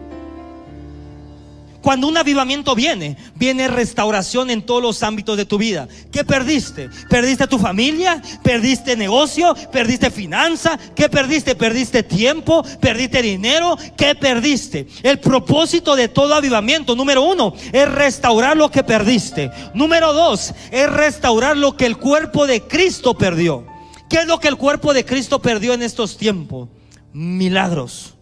Cuando 1.88 2.06
un 2.06 2.18
avivamiento 2.18 2.74
viene, 2.74 3.16
viene 3.34 3.66
restauración 3.66 4.50
en 4.50 4.60
todos 4.60 4.82
los 4.82 5.02
ámbitos 5.02 5.38
de 5.38 5.46
tu 5.46 5.56
vida. 5.56 5.88
¿Qué 6.12 6.22
perdiste? 6.22 6.90
¿Perdiste 7.08 7.46
tu 7.46 7.58
familia? 7.58 8.20
¿Perdiste 8.42 8.94
negocio? 8.94 9.56
¿Perdiste 9.72 10.10
finanza? 10.10 10.78
¿Qué 10.94 11.08
perdiste? 11.08 11.54
¿Perdiste 11.54 12.02
tiempo? 12.02 12.62
¿Perdiste 12.78 13.22
dinero? 13.22 13.78
¿Qué 13.96 14.14
perdiste? 14.14 14.86
El 15.02 15.18
propósito 15.18 15.96
de 15.96 16.08
todo 16.08 16.34
avivamiento, 16.34 16.94
número 16.94 17.22
uno, 17.22 17.54
es 17.72 17.90
restaurar 17.90 18.54
lo 18.54 18.70
que 18.70 18.84
perdiste. 18.84 19.50
Número 19.72 20.12
dos, 20.12 20.52
es 20.70 20.92
restaurar 20.92 21.56
lo 21.56 21.74
que 21.74 21.86
el 21.86 21.96
cuerpo 21.96 22.46
de 22.46 22.64
Cristo 22.64 23.16
perdió. 23.16 23.64
¿Qué 24.10 24.18
es 24.18 24.26
lo 24.26 24.40
que 24.40 24.48
el 24.48 24.56
cuerpo 24.56 24.92
de 24.92 25.06
Cristo 25.06 25.40
perdió 25.40 25.72
en 25.72 25.80
estos 25.80 26.18
tiempos? 26.18 26.68
Milagros, 27.14 28.12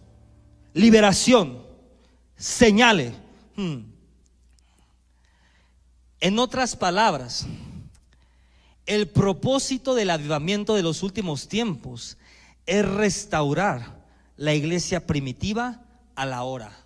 liberación, 0.73 1.57
señales 2.37 3.11
Hmm. 3.57 3.79
En 6.19 6.37
otras 6.37 6.75
palabras, 6.75 7.47
el 8.85 9.09
propósito 9.09 9.95
del 9.95 10.11
avivamiento 10.11 10.75
de 10.75 10.83
los 10.83 11.01
últimos 11.01 11.47
tiempos 11.47 12.17
es 12.67 12.87
restaurar 12.87 14.05
la 14.37 14.53
iglesia 14.53 15.07
primitiva 15.07 15.81
a 16.15 16.25
la 16.27 16.43
hora. 16.43 16.85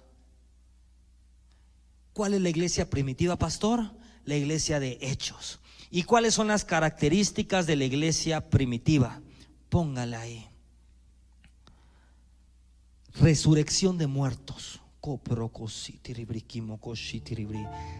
¿Cuál 2.14 2.36
es 2.36 2.42
la 2.42 2.50
iglesia 2.50 2.90
primitiva, 2.90 3.36
pastor? 3.36 3.92
La 4.24 4.36
iglesia 4.36 4.80
de 4.80 4.98
hechos. 5.02 5.60
¿Y 5.90 6.04
cuáles 6.04 6.34
son 6.34 6.48
las 6.48 6.64
características 6.64 7.68
de 7.68 7.76
la 7.76 7.84
iglesia 7.84 8.50
primitiva? 8.50 9.20
Póngala 9.70 10.22
ahí. 10.22 10.48
Resurrección 13.16 13.98
de 13.98 14.08
muertos 14.08 14.81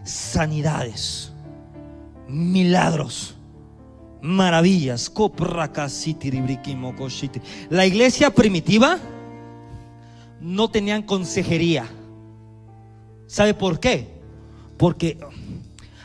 sanidades, 0.04 1.32
milagros, 2.28 3.34
maravillas. 4.22 5.12
La 7.70 7.86
iglesia 7.86 8.30
primitiva 8.32 8.98
no 10.40 10.70
tenían 10.70 11.02
consejería. 11.02 11.86
¿Sabe 13.26 13.54
por 13.54 13.80
qué? 13.80 14.08
Porque 14.76 15.18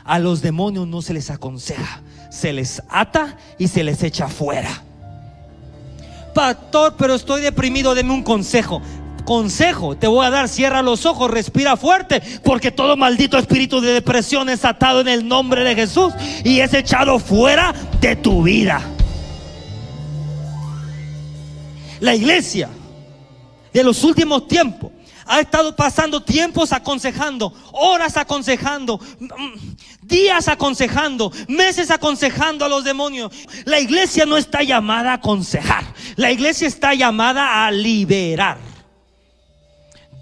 a 0.04 0.18
los 0.18 0.42
demonios 0.42 0.88
no 0.88 1.02
se 1.02 1.14
les 1.14 1.30
aconseja, 1.30 2.02
se 2.30 2.52
les 2.52 2.82
ata 2.88 3.36
y 3.58 3.68
se 3.68 3.84
les 3.84 4.02
echa 4.02 4.28
fuera. 4.28 4.82
Pastor, 6.34 6.94
pero 6.96 7.14
estoy 7.14 7.40
deprimido, 7.40 7.94
deme 7.94 8.12
un 8.12 8.22
consejo 8.22 8.80
consejo 9.28 9.94
te 9.94 10.06
voy 10.06 10.24
a 10.24 10.30
dar, 10.30 10.48
cierra 10.48 10.80
los 10.80 11.04
ojos, 11.04 11.30
respira 11.30 11.76
fuerte, 11.76 12.22
porque 12.42 12.70
todo 12.70 12.96
maldito 12.96 13.36
espíritu 13.36 13.82
de 13.82 13.92
depresión 13.92 14.48
es 14.48 14.64
atado 14.64 15.02
en 15.02 15.08
el 15.08 15.28
nombre 15.28 15.64
de 15.64 15.74
Jesús 15.74 16.14
y 16.44 16.60
es 16.60 16.72
echado 16.72 17.18
fuera 17.18 17.74
de 18.00 18.16
tu 18.16 18.42
vida. 18.42 18.80
La 22.00 22.14
iglesia 22.14 22.70
de 23.70 23.84
los 23.84 24.02
últimos 24.02 24.48
tiempos 24.48 24.92
ha 25.26 25.40
estado 25.40 25.76
pasando 25.76 26.22
tiempos 26.22 26.72
aconsejando, 26.72 27.52
horas 27.72 28.16
aconsejando, 28.16 28.98
días 30.00 30.48
aconsejando, 30.48 31.30
meses 31.48 31.90
aconsejando 31.90 32.64
a 32.64 32.68
los 32.70 32.82
demonios. 32.82 33.30
La 33.66 33.78
iglesia 33.78 34.24
no 34.24 34.38
está 34.38 34.62
llamada 34.62 35.10
a 35.10 35.14
aconsejar, 35.16 35.84
la 36.16 36.32
iglesia 36.32 36.66
está 36.66 36.94
llamada 36.94 37.66
a 37.66 37.70
liberar. 37.70 38.67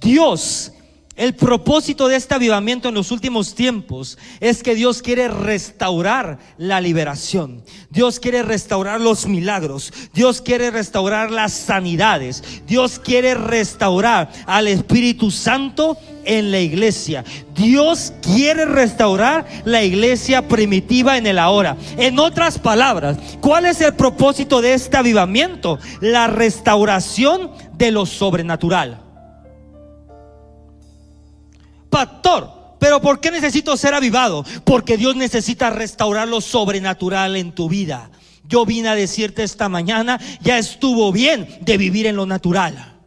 Dios 0.00 0.72
El 1.16 1.34
propósito 1.34 2.08
de 2.08 2.16
este 2.16 2.34
avivamiento 2.34 2.90
en 2.90 2.94
los 2.94 3.10
últimos 3.10 3.54
tiempos 3.54 4.18
es 4.38 4.62
que 4.62 4.74
Dios 4.74 5.00
quiere 5.00 5.28
restaurar 5.28 6.38
la 6.58 6.78
liberación. 6.82 7.62
Dios 7.88 8.20
quiere 8.20 8.42
restaurar 8.42 9.00
los 9.00 9.26
milagros. 9.26 9.94
Dios 10.12 10.42
quiere 10.42 10.70
restaurar 10.70 11.30
las 11.30 11.54
sanidades. 11.54 12.42
Dios 12.66 12.98
quiere 12.98 13.34
restaurar 13.34 14.30
al 14.44 14.68
Espíritu 14.68 15.30
Santo 15.30 15.96
en 16.26 16.50
la 16.50 16.60
iglesia. 16.60 17.24
Dios 17.54 18.12
quiere 18.20 18.66
restaurar 18.66 19.46
la 19.64 19.82
iglesia 19.82 20.46
primitiva 20.46 21.16
en 21.16 21.26
el 21.26 21.38
ahora. 21.38 21.78
En 21.96 22.18
otras 22.18 22.58
palabras, 22.58 23.16
¿cuál 23.40 23.64
es 23.64 23.80
el 23.80 23.94
propósito 23.94 24.60
de 24.60 24.74
este 24.74 24.98
avivamiento? 24.98 25.78
La 26.02 26.26
restauración 26.26 27.52
de 27.72 27.90
lo 27.90 28.04
sobrenatural 28.04 29.05
pastor, 31.90 32.76
pero 32.78 33.00
¿por 33.00 33.20
qué 33.20 33.30
necesito 33.30 33.76
ser 33.76 33.94
avivado? 33.94 34.44
Porque 34.64 34.96
Dios 34.96 35.16
necesita 35.16 35.70
restaurar 35.70 36.28
lo 36.28 36.40
sobrenatural 36.40 37.36
en 37.36 37.52
tu 37.52 37.68
vida. 37.68 38.10
Yo 38.48 38.64
vine 38.64 38.88
a 38.88 38.94
decirte 38.94 39.42
esta 39.42 39.68
mañana, 39.68 40.20
ya 40.40 40.58
estuvo 40.58 41.10
bien 41.10 41.48
de 41.62 41.76
vivir 41.76 42.06
en 42.06 42.16
lo 42.16 42.26
natural. 42.26 43.00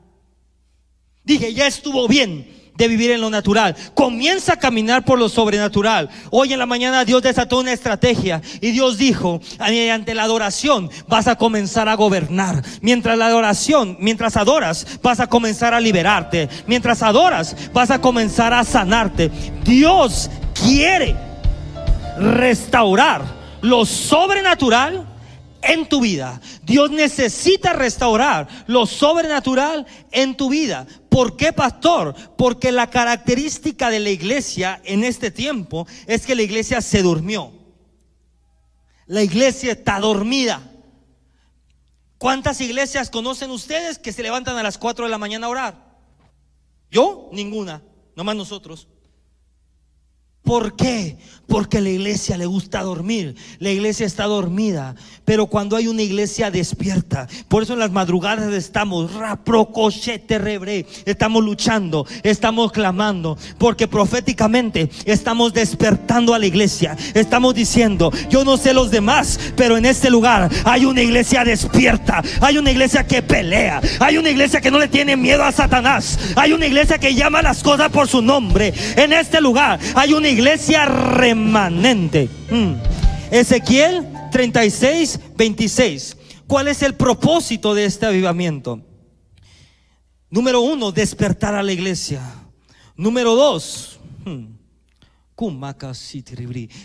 Dije, 1.24 1.54
ya 1.54 1.68
estuvo 1.68 2.08
bien 2.08 2.59
de 2.80 2.88
vivir 2.88 3.12
en 3.12 3.22
lo 3.22 3.30
natural. 3.30 3.76
Comienza 3.94 4.54
a 4.54 4.58
caminar 4.58 5.06
por 5.06 5.20
lo 5.20 5.30
sobrenatural. 5.30 6.10
Hoy 6.32 6.54
en 6.54 6.60
la 6.60 6.66
mañana 6.66 7.06
Dios 7.06 7.22
desató 7.22 7.60
una 7.60 7.74
estrategia 7.74 8.42
y 8.62 8.72
Dios 8.72 8.98
dijo, 8.98 9.42
mediante 9.60 10.16
la 10.16 10.24
adoración 10.24 10.90
vas 11.08 11.28
a 11.28 11.36
comenzar 11.36 11.90
a 11.90 11.96
gobernar. 11.96 12.64
Mientras 12.82 13.18
la 13.18 13.28
adoración, 13.28 13.98
mientras 14.00 14.38
adoras, 14.38 14.88
vas 15.04 15.20
a 15.20 15.28
comenzar 15.28 15.74
a 15.74 15.82
liberarte. 15.82 16.50
Mientras 16.66 17.04
adoras, 17.04 17.56
vas 17.74 17.92
a 17.92 18.00
comenzar 18.00 18.54
a 18.54 18.64
sanarte. 18.64 19.30
Dios 19.66 20.30
quiere 20.54 21.16
restaurar 22.18 23.24
lo 23.62 23.86
sobrenatural 23.86 25.06
en 25.62 25.88
tu 25.88 26.02
vida. 26.02 26.40
Dios 26.64 26.92
necesita 26.92 27.74
restaurar 27.74 28.48
lo 28.68 28.86
sobrenatural 28.86 29.86
en 30.12 30.36
tu 30.36 30.50
vida. 30.50 30.86
¿Por 31.10 31.36
qué, 31.36 31.52
pastor? 31.52 32.16
Porque 32.38 32.72
la 32.72 32.90
característica 32.90 33.90
de 33.90 34.00
la 34.00 34.10
iglesia 34.10 34.80
en 34.84 35.04
este 35.04 35.32
tiempo 35.32 35.88
es 36.06 36.26
que 36.26 36.36
la 36.36 36.44
iglesia 36.44 36.82
se 36.82 37.02
durmió. 37.02 37.52
La 39.08 39.24
iglesia 39.24 39.72
está 39.72 40.00
dormida. 40.00 40.62
¿Cuántas 42.20 42.62
iglesias 42.62 43.10
conocen 43.10 43.50
ustedes 43.50 43.98
que 43.98 44.14
se 44.14 44.22
levantan 44.22 44.58
a 44.58 44.64
las 44.64 44.78
4 44.78 45.06
de 45.06 45.12
la 45.12 45.18
mañana 45.18 45.48
a 45.48 45.50
orar? 45.50 45.98
Yo, 46.92 47.30
ninguna, 47.32 47.82
nomás 48.16 48.36
nosotros. 48.36 48.88
¿Por 50.44 50.76
qué? 50.76 51.18
Porque 51.48 51.82
la 51.82 51.90
iglesia 51.90 52.38
le 52.38 52.46
gusta 52.46 52.82
dormir. 52.82 53.36
La 53.60 53.72
iglesia 53.72 54.06
está 54.06 54.26
dormida. 54.26 54.96
Pero 55.26 55.48
cuando 55.48 55.76
hay 55.76 55.88
una 55.88 56.04
iglesia 56.04 56.52
despierta, 56.52 57.28
por 57.48 57.64
eso 57.64 57.74
en 57.74 57.80
las 57.80 57.92
madrugadas 57.92 58.54
estamos, 58.54 59.12
estamos 61.06 61.44
luchando, 61.44 62.06
estamos 62.24 62.72
clamando, 62.72 63.38
porque 63.58 63.88
proféticamente 63.88 64.90
estamos 65.06 65.54
despertando 65.54 66.34
a 66.34 66.40
la 66.40 66.46
iglesia. 66.46 66.96
Estamos 67.14 67.54
diciendo, 67.56 68.12
yo 68.30 68.44
no 68.44 68.58
sé 68.58 68.74
los 68.74 68.92
demás, 68.92 69.40
pero 69.56 69.78
en 69.78 69.86
este 69.86 70.10
lugar 70.10 70.50
hay 70.66 70.86
una 70.86 71.02
iglesia 71.02 71.44
despierta, 71.44 72.24
hay 72.42 72.58
una 72.58 72.72
iglesia 72.72 73.06
que 73.06 73.22
pelea, 73.22 73.82
hay 74.00 74.18
una 74.18 74.30
iglesia 74.30 74.62
que 74.62 74.72
no 74.72 74.80
le 74.80 74.88
tiene 74.88 75.18
miedo 75.18 75.44
a 75.44 75.52
Satanás, 75.52 76.18
hay 76.36 76.54
una 76.54 76.68
iglesia 76.68 76.98
que 76.98 77.14
llama 77.14 77.42
las 77.42 77.62
cosas 77.64 77.90
por 77.90 78.08
su 78.08 78.22
nombre. 78.22 78.74
En 78.96 79.14
este 79.14 79.42
lugar 79.42 79.80
hay 79.96 80.14
una 80.14 80.29
iglesia 80.30 80.86
remanente. 80.86 82.30
Mm. 82.50 82.76
Ezequiel 83.32 84.08
36, 84.32 85.20
26. 85.36 86.18
¿Cuál 86.48 86.68
es 86.68 86.82
el 86.82 86.96
propósito 86.96 87.74
de 87.74 87.86
este 87.86 88.06
avivamiento? 88.06 88.82
Número 90.30 90.62
uno, 90.62 90.92
despertar 90.92 91.56
a 91.56 91.64
la 91.64 91.72
iglesia. 91.72 92.22
Número 92.96 93.36
dos, 93.36 94.00
hmm, 94.26 94.46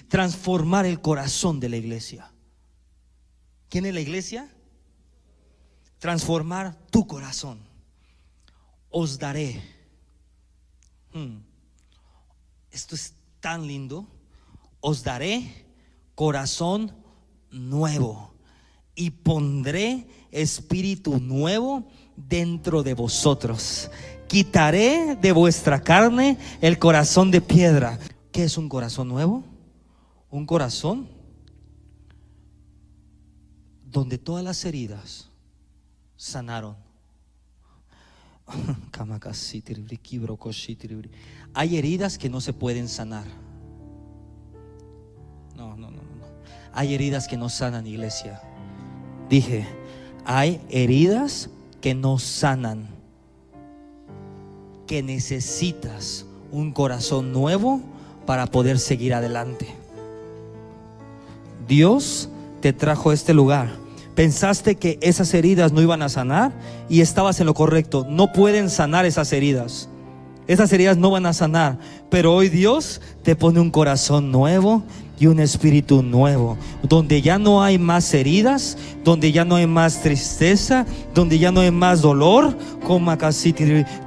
transformar 0.08 0.86
el 0.86 1.00
corazón 1.00 1.60
de 1.60 1.68
la 1.68 1.76
iglesia. 1.76 2.30
¿Quién 3.68 3.86
es 3.86 3.94
la 3.94 4.00
iglesia? 4.00 4.48
Transformar 5.98 6.76
tu 6.90 7.06
corazón. 7.06 7.58
Os 8.90 9.18
daré. 9.18 9.60
Hmm. 11.12 11.38
Esto 12.70 12.94
es 12.94 13.14
tan 13.44 13.66
lindo. 13.66 14.06
Os 14.80 15.04
daré 15.04 15.66
corazón 16.14 16.90
nuevo 17.50 18.32
y 18.94 19.10
pondré 19.10 20.08
espíritu 20.30 21.20
nuevo 21.20 21.86
dentro 22.16 22.82
de 22.82 22.94
vosotros. 22.94 23.90
Quitaré 24.28 25.16
de 25.16 25.32
vuestra 25.32 25.82
carne 25.82 26.38
el 26.62 26.78
corazón 26.78 27.30
de 27.30 27.42
piedra. 27.42 27.98
¿Qué 28.32 28.44
es 28.44 28.56
un 28.56 28.66
corazón 28.66 29.08
nuevo? 29.08 29.44
Un 30.30 30.46
corazón 30.46 31.06
donde 33.84 34.16
todas 34.16 34.42
las 34.42 34.64
heridas 34.64 35.28
sanaron. 36.16 36.83
Hay 41.54 41.76
heridas 41.76 42.18
que 42.18 42.28
no 42.28 42.40
se 42.40 42.52
pueden 42.52 42.88
sanar. 42.88 43.24
No, 45.56 45.76
no, 45.76 45.90
no, 45.90 45.98
no. 45.98 46.24
Hay 46.72 46.94
heridas 46.94 47.28
que 47.28 47.36
no 47.36 47.48
sanan, 47.48 47.86
iglesia. 47.86 48.42
Dije, 49.28 49.66
hay 50.24 50.60
heridas 50.68 51.48
que 51.80 51.94
no 51.94 52.18
sanan. 52.18 52.88
Que 54.86 55.02
necesitas 55.02 56.26
un 56.50 56.72
corazón 56.72 57.32
nuevo 57.32 57.80
para 58.26 58.46
poder 58.46 58.78
seguir 58.78 59.14
adelante. 59.14 59.68
Dios 61.68 62.28
te 62.60 62.72
trajo 62.72 63.10
a 63.10 63.14
este 63.14 63.32
lugar. 63.34 63.83
Pensaste 64.14 64.76
que 64.76 64.98
esas 65.02 65.34
heridas 65.34 65.72
no 65.72 65.82
iban 65.82 66.02
a 66.02 66.08
sanar 66.08 66.52
y 66.88 67.00
estabas 67.00 67.40
en 67.40 67.46
lo 67.46 67.54
correcto. 67.54 68.06
No 68.08 68.32
pueden 68.32 68.70
sanar 68.70 69.06
esas 69.06 69.32
heridas. 69.32 69.88
Esas 70.46 70.72
heridas 70.72 70.96
no 70.96 71.10
van 71.10 71.26
a 71.26 71.32
sanar. 71.32 71.78
Pero 72.10 72.34
hoy 72.34 72.48
Dios 72.48 73.00
te 73.22 73.34
pone 73.34 73.60
un 73.60 73.70
corazón 73.70 74.30
nuevo 74.30 74.84
y 75.18 75.26
un 75.26 75.38
espíritu 75.38 76.02
nuevo, 76.02 76.58
donde 76.82 77.22
ya 77.22 77.38
no 77.38 77.62
hay 77.62 77.78
más 77.78 78.12
heridas, 78.14 78.76
donde 79.04 79.30
ya 79.30 79.44
no 79.44 79.56
hay 79.56 79.66
más 79.66 80.02
tristeza, 80.02 80.86
donde 81.14 81.38
ya 81.38 81.52
no 81.52 81.60
hay 81.60 81.70
más 81.70 82.02
dolor, 82.02 82.56
como 82.84 83.16
casi 83.16 83.54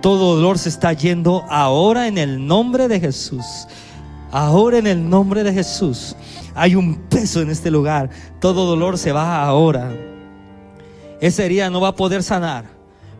todo 0.01 0.35
dolor 0.35 0.59
se 0.59 0.69
está 0.69 0.91
yendo 0.93 1.45
ahora 1.49 2.07
en 2.07 2.17
el 2.17 2.45
nombre 2.45 2.87
de 2.87 2.99
Jesús. 2.99 3.67
Ahora 4.31 4.77
en 4.77 4.87
el 4.87 5.09
nombre 5.09 5.43
de 5.43 5.53
Jesús. 5.53 6.15
Hay 6.57 6.75
un 6.75 6.95
peso 7.07 7.41
en 7.41 7.49
este 7.49 7.71
lugar. 7.71 8.09
Todo 8.41 8.65
dolor 8.65 8.97
se 8.97 9.11
va 9.11 9.43
ahora. 9.43 9.95
Esa 11.21 11.43
herida 11.43 11.69
no 11.69 11.79
va 11.79 11.89
a 11.89 11.95
poder 11.95 12.23
sanar, 12.23 12.65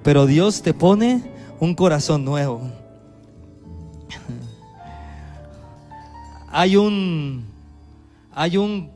pero 0.03 0.25
Dios 0.25 0.61
te 0.61 0.73
pone 0.73 1.23
un 1.59 1.75
corazón 1.75 2.25
nuevo. 2.25 2.61
Hay 6.49 6.75
un 6.77 7.45
hay 8.39 8.55
un, 8.55 8.91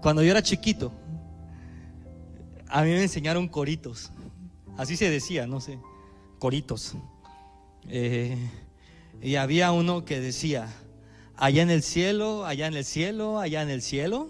cuando 0.00 0.22
yo 0.22 0.30
era 0.30 0.42
chiquito, 0.42 0.92
a 2.68 2.82
mí 2.82 2.90
me 2.90 3.02
enseñaron 3.02 3.48
coritos. 3.48 4.12
Así 4.76 4.96
se 4.96 5.10
decía, 5.10 5.48
no 5.48 5.60
sé, 5.60 5.80
coritos. 6.38 6.94
Eh, 7.88 8.36
y 9.20 9.34
había 9.34 9.72
uno 9.72 10.04
que 10.04 10.20
decía, 10.20 10.68
allá 11.38 11.62
en 11.62 11.70
el 11.70 11.82
cielo, 11.82 12.44
allá 12.44 12.66
en 12.66 12.74
el 12.74 12.84
cielo, 12.84 13.38
allá 13.38 13.62
en 13.62 13.70
el 13.70 13.80
cielo, 13.80 14.28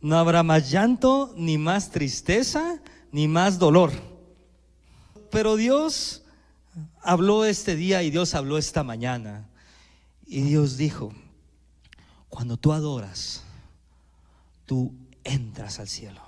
no 0.00 0.16
habrá 0.18 0.42
más 0.42 0.70
llanto, 0.70 1.34
ni 1.36 1.58
más 1.58 1.90
tristeza, 1.90 2.80
ni 3.10 3.28
más 3.28 3.58
dolor. 3.58 3.92
Pero 5.30 5.56
Dios 5.56 6.22
habló 7.02 7.44
este 7.44 7.76
día 7.76 8.02
y 8.02 8.10
Dios 8.10 8.34
habló 8.34 8.56
esta 8.56 8.84
mañana. 8.84 9.48
Y 10.26 10.42
Dios 10.42 10.76
dijo, 10.76 11.12
cuando 12.28 12.56
tú 12.56 12.72
adoras, 12.72 13.42
tú 14.66 14.94
entras 15.24 15.78
al 15.78 15.88
cielo. 15.88 16.22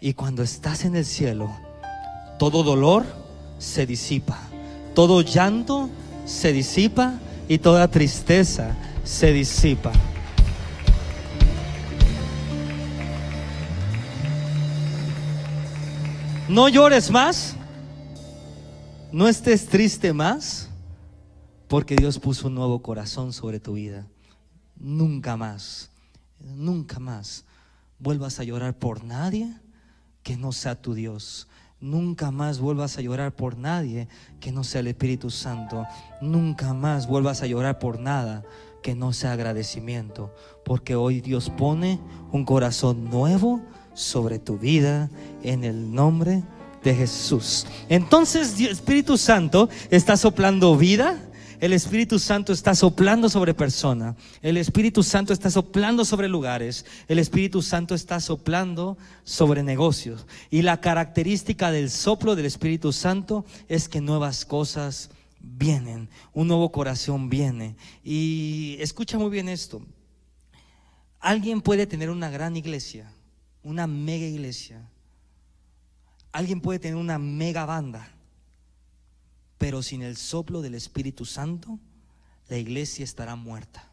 Y 0.00 0.14
cuando 0.14 0.42
estás 0.42 0.84
en 0.84 0.96
el 0.96 1.04
cielo, 1.04 1.50
todo 2.38 2.62
dolor 2.62 3.04
se 3.58 3.86
disipa, 3.86 4.38
todo 4.94 5.22
llanto 5.22 5.90
se 6.24 6.52
disipa 6.52 7.18
y 7.50 7.58
toda 7.58 7.88
tristeza 7.88 8.76
se 9.02 9.32
disipa. 9.32 9.90
No 16.48 16.68
llores 16.68 17.10
más, 17.10 17.56
no 19.10 19.26
estés 19.26 19.66
triste 19.66 20.12
más, 20.12 20.68
Porque 21.66 21.94
Dios 21.94 22.18
puso 22.18 22.48
un 22.48 22.56
nuevo 22.56 22.82
corazón 22.82 23.32
sobre 23.32 23.60
tu 23.60 23.74
vida. 23.74 24.06
Nunca 24.76 25.36
más, 25.36 25.90
nunca 26.40 26.98
más 26.98 27.44
vuelvas 28.00 28.40
a 28.40 28.44
llorar 28.44 28.76
por 28.76 29.04
nadie 29.04 29.56
que 30.24 30.36
no 30.36 30.50
sea 30.50 30.80
tu 30.80 30.94
Dios. 30.94 31.46
Nunca 31.80 32.30
más 32.30 32.60
vuelvas 32.60 32.98
a 32.98 33.00
llorar 33.00 33.32
por 33.32 33.56
nadie 33.56 34.06
que 34.38 34.52
no 34.52 34.64
sea 34.64 34.80
el 34.80 34.88
Espíritu 34.88 35.30
Santo. 35.30 35.86
Nunca 36.20 36.74
más 36.74 37.06
vuelvas 37.06 37.42
a 37.42 37.46
llorar 37.46 37.78
por 37.78 37.98
nada 37.98 38.42
que 38.82 38.94
no 38.94 39.14
sea 39.14 39.32
agradecimiento. 39.32 40.34
Porque 40.64 40.94
hoy 40.94 41.22
Dios 41.22 41.48
pone 41.48 41.98
un 42.32 42.44
corazón 42.44 43.08
nuevo 43.08 43.62
sobre 43.94 44.38
tu 44.38 44.58
vida 44.58 45.08
en 45.42 45.64
el 45.64 45.92
nombre 45.92 46.42
de 46.84 46.94
Jesús. 46.94 47.66
Entonces 47.88 48.60
Espíritu 48.60 49.16
Santo 49.16 49.68
está 49.90 50.16
soplando 50.16 50.76
vida 50.76 51.29
el 51.60 51.74
Espíritu 51.74 52.18
Santo 52.18 52.54
está 52.54 52.74
soplando 52.74 53.28
sobre 53.28 53.52
persona. 53.52 54.16
El 54.40 54.56
Espíritu 54.56 55.02
Santo 55.02 55.34
está 55.34 55.50
soplando 55.50 56.06
sobre 56.06 56.26
lugares. 56.26 56.86
El 57.06 57.18
Espíritu 57.18 57.60
Santo 57.60 57.94
está 57.94 58.18
soplando 58.18 58.96
sobre 59.24 59.62
negocios. 59.62 60.26
Y 60.50 60.62
la 60.62 60.80
característica 60.80 61.70
del 61.70 61.90
soplo 61.90 62.34
del 62.34 62.46
Espíritu 62.46 62.94
Santo 62.94 63.44
es 63.68 63.90
que 63.90 64.00
nuevas 64.00 64.46
cosas 64.46 65.10
vienen. 65.38 66.08
Un 66.32 66.48
nuevo 66.48 66.72
corazón 66.72 67.28
viene. 67.28 67.76
Y 68.02 68.76
escucha 68.80 69.18
muy 69.18 69.28
bien 69.28 69.50
esto. 69.50 69.82
Alguien 71.20 71.60
puede 71.60 71.86
tener 71.86 72.08
una 72.08 72.30
gran 72.30 72.56
iglesia, 72.56 73.12
una 73.62 73.86
mega 73.86 74.24
iglesia. 74.24 74.88
Alguien 76.32 76.62
puede 76.62 76.78
tener 76.78 76.96
una 76.96 77.18
mega 77.18 77.66
banda 77.66 78.08
pero 79.60 79.82
sin 79.82 80.00
el 80.00 80.16
soplo 80.16 80.62
del 80.62 80.74
Espíritu 80.74 81.26
Santo, 81.26 81.78
la 82.48 82.56
iglesia 82.56 83.04
estará 83.04 83.36
muerta. 83.36 83.92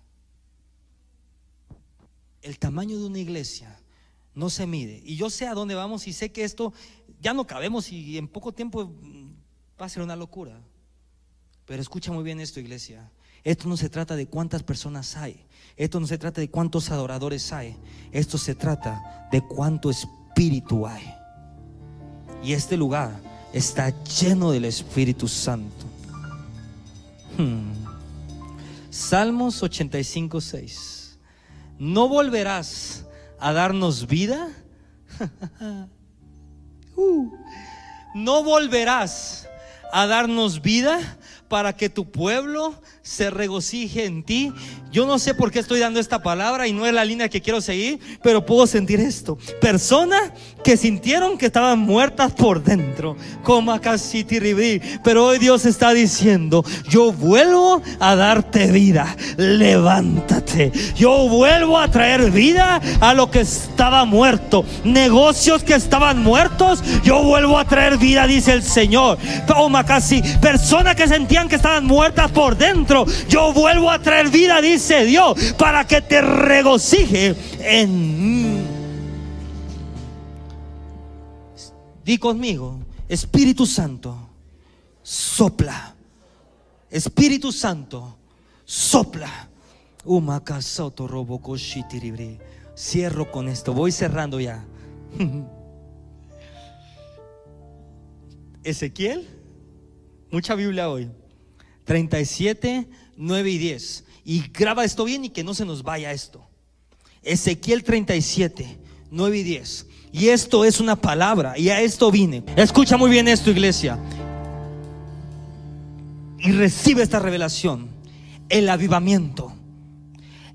El 2.41 2.57
tamaño 2.57 2.97
de 2.97 3.05
una 3.05 3.19
iglesia 3.19 3.77
no 4.33 4.49
se 4.49 4.65
mide. 4.65 5.01
Y 5.03 5.17
yo 5.17 5.29
sé 5.29 5.45
a 5.45 5.53
dónde 5.53 5.75
vamos 5.75 6.07
y 6.07 6.13
sé 6.13 6.31
que 6.31 6.45
esto 6.45 6.71
ya 7.19 7.33
no 7.33 7.45
cabemos 7.45 7.91
y 7.91 8.17
en 8.17 8.29
poco 8.29 8.53
tiempo 8.53 8.95
va 9.79 9.87
a 9.87 9.89
ser 9.89 10.03
una 10.03 10.15
locura. 10.15 10.57
Pero 11.65 11.81
escucha 11.81 12.13
muy 12.13 12.23
bien 12.23 12.39
esto, 12.39 12.61
iglesia. 12.61 13.11
Esto 13.43 13.67
no 13.67 13.75
se 13.75 13.89
trata 13.89 14.15
de 14.15 14.25
cuántas 14.25 14.63
personas 14.63 15.17
hay. 15.17 15.45
Esto 15.75 15.99
no 15.99 16.07
se 16.07 16.17
trata 16.17 16.39
de 16.39 16.49
cuántos 16.49 16.91
adoradores 16.91 17.51
hay. 17.51 17.75
Esto 18.13 18.37
se 18.37 18.55
trata 18.55 19.27
de 19.33 19.41
cuánto 19.41 19.89
espíritu 19.89 20.87
hay. 20.87 21.13
Y 22.41 22.53
este 22.53 22.77
lugar 22.77 23.26
está 23.53 23.93
lleno 24.03 24.51
del 24.51 24.65
Espíritu 24.65 25.27
Santo. 25.27 25.85
Hmm. 27.37 27.73
Salmos 28.89 29.61
85, 29.61 30.41
6. 30.41 31.19
¿No 31.79 32.09
volverás 32.09 33.05
a 33.39 33.53
darnos 33.53 34.07
vida? 34.07 34.49
Uh. 36.99 37.31
¿No 38.15 38.43
volverás 38.43 39.47
a 39.93 40.07
darnos 40.07 40.63
vida 40.63 40.99
para 41.47 41.73
que 41.73 41.89
tu 41.89 42.09
pueblo 42.09 42.73
se 43.07 43.29
regocije 43.29 44.05
en 44.05 44.21
ti. 44.21 44.51
Yo 44.91 45.05
no 45.05 45.19
sé 45.19 45.33
por 45.33 45.51
qué 45.51 45.59
estoy 45.59 45.79
dando 45.79 45.99
esta 45.99 46.21
palabra 46.21 46.67
y 46.67 46.73
no 46.73 46.85
es 46.85 46.93
la 46.93 47.05
línea 47.05 47.29
que 47.29 47.41
quiero 47.41 47.61
seguir, 47.61 47.99
pero 48.21 48.45
puedo 48.45 48.67
sentir 48.67 48.99
esto. 48.99 49.37
Personas 49.61 50.31
que 50.63 50.75
sintieron 50.75 51.37
que 51.37 51.45
estaban 51.45 51.79
muertas 51.79 52.31
por 52.33 52.63
dentro, 52.63 53.15
como 53.43 53.77
Ribí, 53.77 54.81
pero 55.03 55.25
hoy 55.25 55.39
Dios 55.39 55.65
está 55.65 55.93
diciendo, 55.93 56.65
yo 56.89 57.11
vuelvo 57.11 57.81
a 57.99 58.15
darte 58.15 58.71
vida, 58.71 59.15
levántate. 59.37 60.71
Yo 60.95 61.29
vuelvo 61.29 61.77
a 61.77 61.89
traer 61.89 62.31
vida 62.31 62.81
a 62.99 63.13
lo 63.13 63.29
que 63.29 63.41
estaba 63.41 64.05
muerto. 64.05 64.65
Negocios 64.83 65.63
que 65.63 65.75
estaban 65.75 66.23
muertos, 66.23 66.83
yo 67.03 67.23
vuelvo 67.23 67.57
a 67.57 67.65
traer 67.65 67.97
vida, 67.97 68.25
dice 68.25 68.53
el 68.53 68.63
Señor. 68.63 69.17
Oh, 69.55 69.71
casi 69.85 70.21
personas 70.41 70.95
que 70.95 71.07
sentían 71.07 71.47
que 71.47 71.55
estaban 71.55 71.85
muertas 71.85 72.31
por 72.31 72.57
dentro 72.57 72.96
yo 73.27 73.53
vuelvo 73.53 73.89
a 73.91 73.99
traer 73.99 74.29
vida, 74.29 74.61
dice 74.61 75.05
Dios, 75.05 75.53
para 75.57 75.85
que 75.85 76.01
te 76.01 76.21
regocije 76.21 77.35
en 77.59 78.33
mí. 78.33 78.57
Di 82.03 82.17
conmigo, 82.17 82.79
Espíritu 83.09 83.65
Santo, 83.65 84.29
sopla. 85.03 85.93
Espíritu 86.89 87.51
Santo, 87.51 88.17
sopla. 88.63 89.49
Cierro 92.75 93.31
con 93.31 93.49
esto, 93.49 93.73
voy 93.73 93.91
cerrando 93.91 94.39
ya. 94.39 94.63
Ezequiel, 98.63 99.27
mucha 100.31 100.55
Biblia 100.55 100.89
hoy. 100.89 101.09
37, 101.87 102.87
9 103.15 103.49
y 103.49 103.57
10. 103.57 104.03
Y 104.25 104.41
graba 104.49 104.83
esto 104.83 105.05
bien 105.05 105.25
y 105.25 105.29
que 105.29 105.43
no 105.43 105.53
se 105.53 105.65
nos 105.65 105.83
vaya 105.83 106.11
esto. 106.11 106.45
Ezequiel 107.23 107.83
37, 107.83 108.77
9 109.09 109.37
y 109.37 109.43
10. 109.43 109.87
Y 110.11 110.27
esto 110.27 110.65
es 110.65 110.79
una 110.79 110.97
palabra, 110.97 111.57
y 111.57 111.69
a 111.69 111.81
esto 111.81 112.11
vine. 112.11 112.43
Escucha 112.55 112.97
muy 112.97 113.09
bien 113.09 113.27
esto, 113.27 113.49
iglesia. 113.49 113.97
Y 116.39 116.51
recibe 116.51 117.03
esta 117.03 117.19
revelación. 117.19 117.87
El 118.49 118.69
avivamiento 118.69 119.53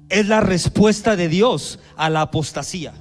es 0.09 0.29
la 0.29 0.41
respuesta 0.41 1.17
de 1.17 1.29
Dios 1.29 1.79
a 1.97 2.11
la 2.11 2.23
apostasía. 2.23 2.95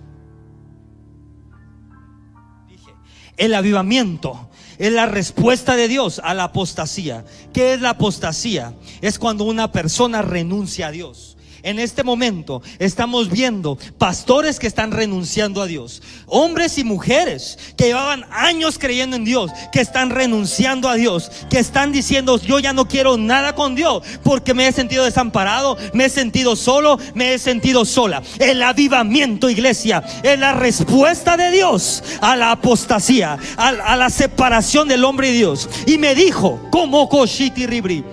el 3.42 3.56
avivamiento 3.56 4.51
es 4.82 4.92
la 4.92 5.06
respuesta 5.06 5.76
de 5.76 5.88
Dios 5.88 6.20
a 6.24 6.34
la 6.34 6.46
apostasía. 6.46 7.24
¿Qué 7.54 7.74
es 7.74 7.82
la 7.82 7.92
apostasía? 7.92 8.74
Es 9.02 9.20
cuando 9.20 9.44
una 9.44 9.72
persona 9.72 10.24
renuncia 10.24 10.88
a 10.88 10.92
Dios. 10.92 11.31
En 11.64 11.80
este 11.80 12.04
momento 12.04 12.62
estamos 12.80 13.30
viendo 13.30 13.78
pastores 13.98 14.60
que 14.60 14.68
están 14.68 14.92
renunciando 14.92 15.62
a 15.62 15.68
Dios, 15.68 16.02
hombres 16.28 16.78
y 16.78 16.84
mujeres 16.84 17.58
que 17.78 17.86
llevaban 17.86 18.26
años 18.32 18.80
creyendo 18.80 19.16
en 19.16 19.26
Dios, 19.26 19.52
que 19.72 19.82
están 19.82 20.10
renunciando 20.10 20.90
a 20.90 20.96
Dios, 20.96 21.32
que 21.50 21.60
están 21.60 21.92
diciendo, 21.92 22.40
yo 22.40 22.60
ya 22.60 22.74
no 22.74 22.88
quiero 22.88 23.18
nada 23.18 23.56
con 23.56 23.76
Dios 23.76 24.04
porque 24.24 24.54
me 24.54 24.68
he 24.68 24.72
sentido 24.72 25.06
desamparado, 25.06 25.78
me 25.94 26.06
he 26.06 26.10
sentido 26.10 26.56
solo, 26.56 26.98
me 27.14 27.34
he 27.34 27.40
sentido 27.40 27.86
sola. 27.86 28.22
El 28.40 28.62
avivamiento, 28.64 29.50
iglesia, 29.50 30.04
es 30.24 30.40
la 30.40 30.54
respuesta 30.54 31.38
de 31.38 31.52
Dios 31.52 32.04
a 32.22 32.36
la 32.36 32.52
apostasía, 32.52 33.38
a, 33.58 33.96
la 33.96 34.10
separación 34.10 34.88
del 34.88 35.04
hombre 35.04 35.30
y 35.30 35.34
Dios. 35.34 35.70
Y 35.86 35.98
me 35.98 36.16
dijo, 36.16 36.60
como 36.72 37.08
Koshiti 37.10 37.68
Ribri, 37.68 38.04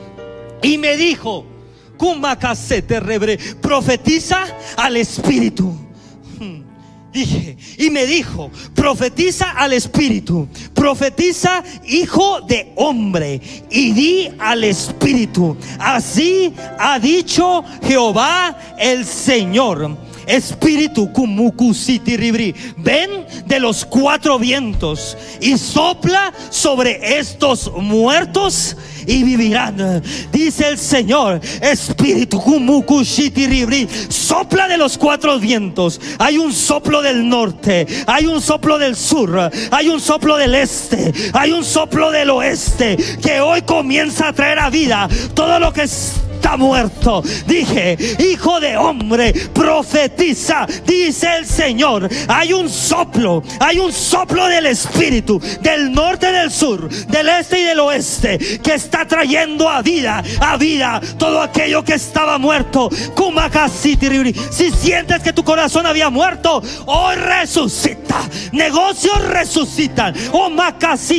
y 0.62 0.78
me 0.78 0.96
dijo, 0.96 1.46
profetiza 3.61 4.46
al 4.76 4.96
Espíritu. 4.96 5.74
Hmm. 6.38 6.62
Dije, 7.12 7.56
y 7.78 7.90
me 7.90 8.06
dijo, 8.06 8.50
profetiza 8.74 9.50
al 9.50 9.72
Espíritu, 9.72 10.48
profetiza 10.74 11.64
hijo 11.84 12.40
de 12.42 12.72
hombre, 12.76 13.40
y 13.70 13.92
di 13.92 14.30
al 14.38 14.62
Espíritu, 14.64 15.56
así 15.78 16.54
ha 16.78 16.98
dicho 16.98 17.64
Jehová 17.82 18.56
el 18.78 19.04
Señor. 19.04 20.08
Espíritu 20.28 21.10
ribri, 22.04 22.54
ven 22.76 23.26
de 23.46 23.58
los 23.58 23.84
cuatro 23.84 24.38
vientos 24.38 25.16
y 25.40 25.56
sopla 25.56 26.32
sobre 26.50 27.18
estos 27.18 27.72
muertos 27.74 28.76
y 29.06 29.22
vivirán. 29.22 30.02
Dice 30.30 30.68
el 30.68 30.78
Señor, 30.78 31.40
Espíritu, 31.62 32.42
sopla 34.08 34.68
de 34.68 34.76
los 34.76 34.98
cuatro 34.98 35.38
vientos. 35.38 36.00
Hay 36.18 36.38
un 36.38 36.52
soplo 36.52 37.02
del 37.02 37.28
norte, 37.28 37.86
hay 38.06 38.26
un 38.26 38.40
soplo 38.40 38.78
del 38.78 38.96
sur, 38.96 39.50
hay 39.70 39.88
un 39.88 40.00
soplo 40.00 40.36
del 40.36 40.54
este, 40.54 41.12
hay 41.32 41.52
un 41.52 41.64
soplo 41.64 42.10
del 42.10 42.30
oeste 42.30 42.96
que 43.22 43.40
hoy 43.40 43.62
comienza 43.62 44.28
a 44.28 44.32
traer 44.32 44.58
a 44.58 44.70
vida 44.70 45.08
todo 45.34 45.58
lo 45.58 45.72
que 45.72 45.88
está 46.38 46.57
muerto. 46.57 47.22
Dije, 47.46 47.98
hijo 48.20 48.61
de 48.61 48.77
hombre, 48.77 49.33
profetiza, 49.53 50.66
dice 50.87 51.27
el 51.37 51.46
Señor. 51.46 52.09
Hay 52.29 52.53
un 52.53 52.68
soplo, 52.70 53.42
hay 53.59 53.81
un 53.81 53.92
soplo 53.92 54.46
del 54.46 54.66
Espíritu, 54.66 55.40
del 55.61 55.92
norte, 55.92 56.31
del 56.31 56.51
sur, 56.51 56.88
del 56.88 57.29
este 57.29 57.61
y 57.61 57.64
del 57.64 57.81
oeste, 57.81 58.38
que 58.62 58.74
está 58.74 59.07
trayendo 59.07 59.68
a 59.68 59.83
vida, 59.83 60.22
a 60.40 60.57
vida, 60.57 61.01
todo 61.18 61.42
aquello 61.42 61.85
que 61.85 61.94
estaba 61.94 62.38
muerto. 62.38 62.88
Si 64.51 64.70
sientes 64.70 65.22
que 65.22 65.33
tu 65.33 65.42
corazón 65.42 65.87
había 65.87 66.09
muerto, 66.09 66.62
hoy 66.87 67.16
resucita. 67.16 68.20
Negocios 68.53 69.20
resucitan. 69.27 70.14
Oh, 70.33 70.51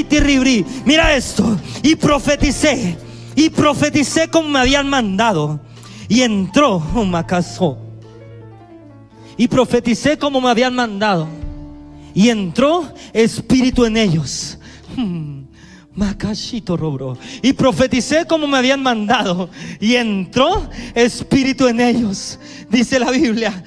Ribri. 0.09 0.65
Mira 0.85 1.15
esto. 1.15 1.57
Y 1.83 1.95
profeticé 1.95 3.08
y 3.39 3.49
profeticé 3.49 4.27
como 4.27 4.49
me 4.49 4.59
habían 4.59 4.89
mandado. 4.89 5.61
Y 6.09 6.23
entró, 6.23 6.77
Macaso. 6.79 7.77
Y 9.37 9.47
profeticé 9.47 10.17
como 10.17 10.41
me 10.41 10.49
habían 10.49 10.75
mandado. 10.75 11.25
Y 12.13 12.27
entró 12.27 12.93
espíritu 13.13 13.85
en 13.85 13.95
ellos. 13.95 14.57
Hmm. 14.93 15.28
Macachito 15.99 16.77
robro. 16.77 17.17
Y 17.41 17.51
profeticé 17.51 18.25
como 18.25 18.47
me 18.47 18.57
habían 18.57 18.81
mandado. 18.81 19.49
Y 19.81 19.95
entró 19.95 20.69
espíritu 20.95 21.67
en 21.67 21.81
ellos. 21.81 22.39
Dice 22.69 22.99
la 22.99 23.11
Biblia. 23.11 23.63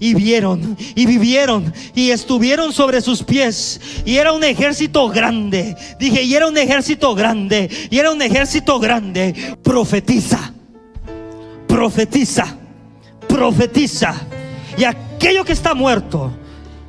Y 0.00 0.14
vieron. 0.14 0.76
Y 0.94 1.06
vivieron. 1.06 1.72
Y 1.94 2.10
estuvieron 2.10 2.74
sobre 2.74 3.00
sus 3.00 3.22
pies. 3.22 3.80
Y 4.04 4.16
era 4.16 4.34
un 4.34 4.44
ejército 4.44 5.08
grande. 5.08 5.76
Dije, 5.98 6.22
y 6.22 6.34
era 6.34 6.46
un 6.46 6.58
ejército 6.58 7.14
grande. 7.14 7.70
Y 7.88 7.96
era 7.96 8.12
un 8.12 8.20
ejército 8.20 8.78
grande. 8.78 9.56
Profetiza. 9.62 10.52
Profetiza. 11.66 12.54
Profetiza. 13.26 14.14
Y 14.76 14.84
aquello 14.84 15.42
que 15.42 15.54
está 15.54 15.72
muerto 15.72 16.30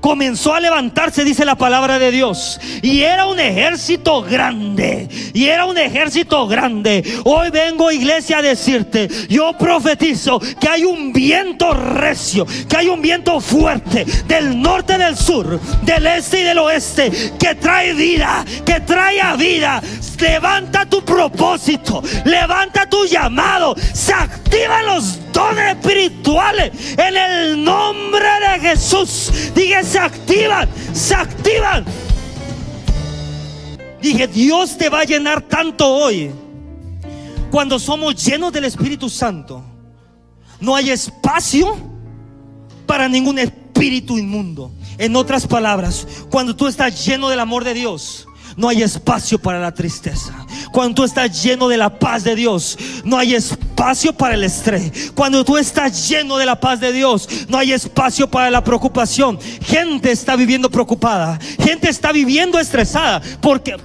comenzó 0.06 0.54
a 0.54 0.60
levantarse, 0.60 1.24
dice 1.24 1.46
la 1.46 1.56
palabra 1.56 1.98
de 1.98 2.12
Dios. 2.12 2.60
Y 2.84 3.02
era 3.02 3.26
un 3.26 3.40
ejército 3.40 4.22
grande. 4.22 5.10
Y 5.34 5.46
era 5.46 5.66
un 5.66 5.80
ejército 5.80 6.48
grande. 6.48 7.04
Hoy 7.24 7.50
vengo, 7.50 7.92
iglesia, 7.92 8.38
a 8.38 8.42
decirte, 8.44 9.10
yo 9.28 9.54
profetizo 9.58 10.40
que 10.40 10.70
hay 10.70 10.84
un 10.84 11.12
viento 11.12 11.74
recio, 11.74 12.46
que 12.70 12.78
hay 12.78 12.88
un 12.88 13.02
viento 13.02 13.42
fuerte 13.42 14.06
del 14.28 14.62
norte, 14.62 15.00
del 15.00 15.18
sur, 15.18 15.60
del 15.82 16.06
este 16.06 16.42
y 16.42 16.44
del 16.44 16.60
oeste, 16.60 17.12
que 17.40 17.56
trae 17.56 17.96
vida, 17.96 18.46
que 18.64 18.82
trae 18.82 19.20
a 19.20 19.36
vida. 19.36 19.82
Levanta 20.20 20.86
tu 20.86 21.04
propósito, 21.04 22.04
levanta 22.26 22.88
tu 22.88 23.06
llamado, 23.08 23.76
se 23.94 24.14
activan 24.14 24.86
los 24.86 25.25
dones 25.36 25.76
espirituales 25.76 26.72
en 26.98 27.18
el 27.18 27.64
nombre 27.64 28.26
de 28.26 28.70
Jesús. 28.70 29.52
Dije, 29.54 29.84
se 29.84 30.00
activan, 30.00 30.70
se 30.94 31.14
activan. 31.14 31.86
Dije, 34.02 34.28
Dios 34.28 34.78
te 34.78 34.90
va 34.90 35.02
a 35.02 35.04
llenar 35.04 35.42
tanto 35.42 35.88
hoy. 35.88 36.32
Cuando 37.52 37.78
somos 37.78 38.16
llenos 38.24 38.52
del 38.52 38.66
Espíritu 38.66 39.10
Santo, 39.10 39.64
no 40.60 40.76
hay 40.76 40.90
espacio 40.90 41.78
para 42.86 43.08
ningún 43.10 43.40
espíritu 43.40 44.18
inmundo. 44.18 44.72
En 44.98 45.16
otras 45.16 45.46
palabras, 45.46 46.08
cuando 46.30 46.56
tú 46.56 46.68
estás 46.68 47.06
lleno 47.06 47.30
del 47.30 47.40
amor 47.42 47.64
de 47.66 47.74
Dios, 47.74 48.28
no 48.56 48.70
hay 48.70 48.84
espacio 48.84 49.40
para 49.40 49.60
la 49.60 49.74
tristeza. 49.74 50.34
Cuando 50.72 50.96
tú 50.96 51.04
estás 51.04 51.44
lleno 51.44 51.68
de 51.68 51.78
la 51.78 52.00
paz 52.00 52.24
de 52.24 52.36
Dios, 52.36 52.78
no 53.04 53.18
hay 53.18 53.36
espacio 53.36 54.14
para 54.14 54.36
el 54.36 54.44
estrés. 54.44 55.12
Cuando 55.14 55.44
tú 55.44 55.58
estás 55.58 56.08
lleno 56.10 56.38
de 56.38 56.46
la 56.46 56.60
paz 56.60 56.80
de 56.80 56.92
Dios, 56.92 57.28
no 57.48 57.58
hay 57.58 57.74
espacio 57.74 58.30
para 58.30 58.50
la 58.50 58.64
preocupación. 58.64 59.40
Gente 59.62 60.12
está 60.12 60.36
viviendo 60.36 60.70
preocupada. 60.70 61.40
Gente 61.60 61.90
está 61.90 62.12
viviendo 62.12 62.60
estresada 62.60 63.22
porque 63.42 63.76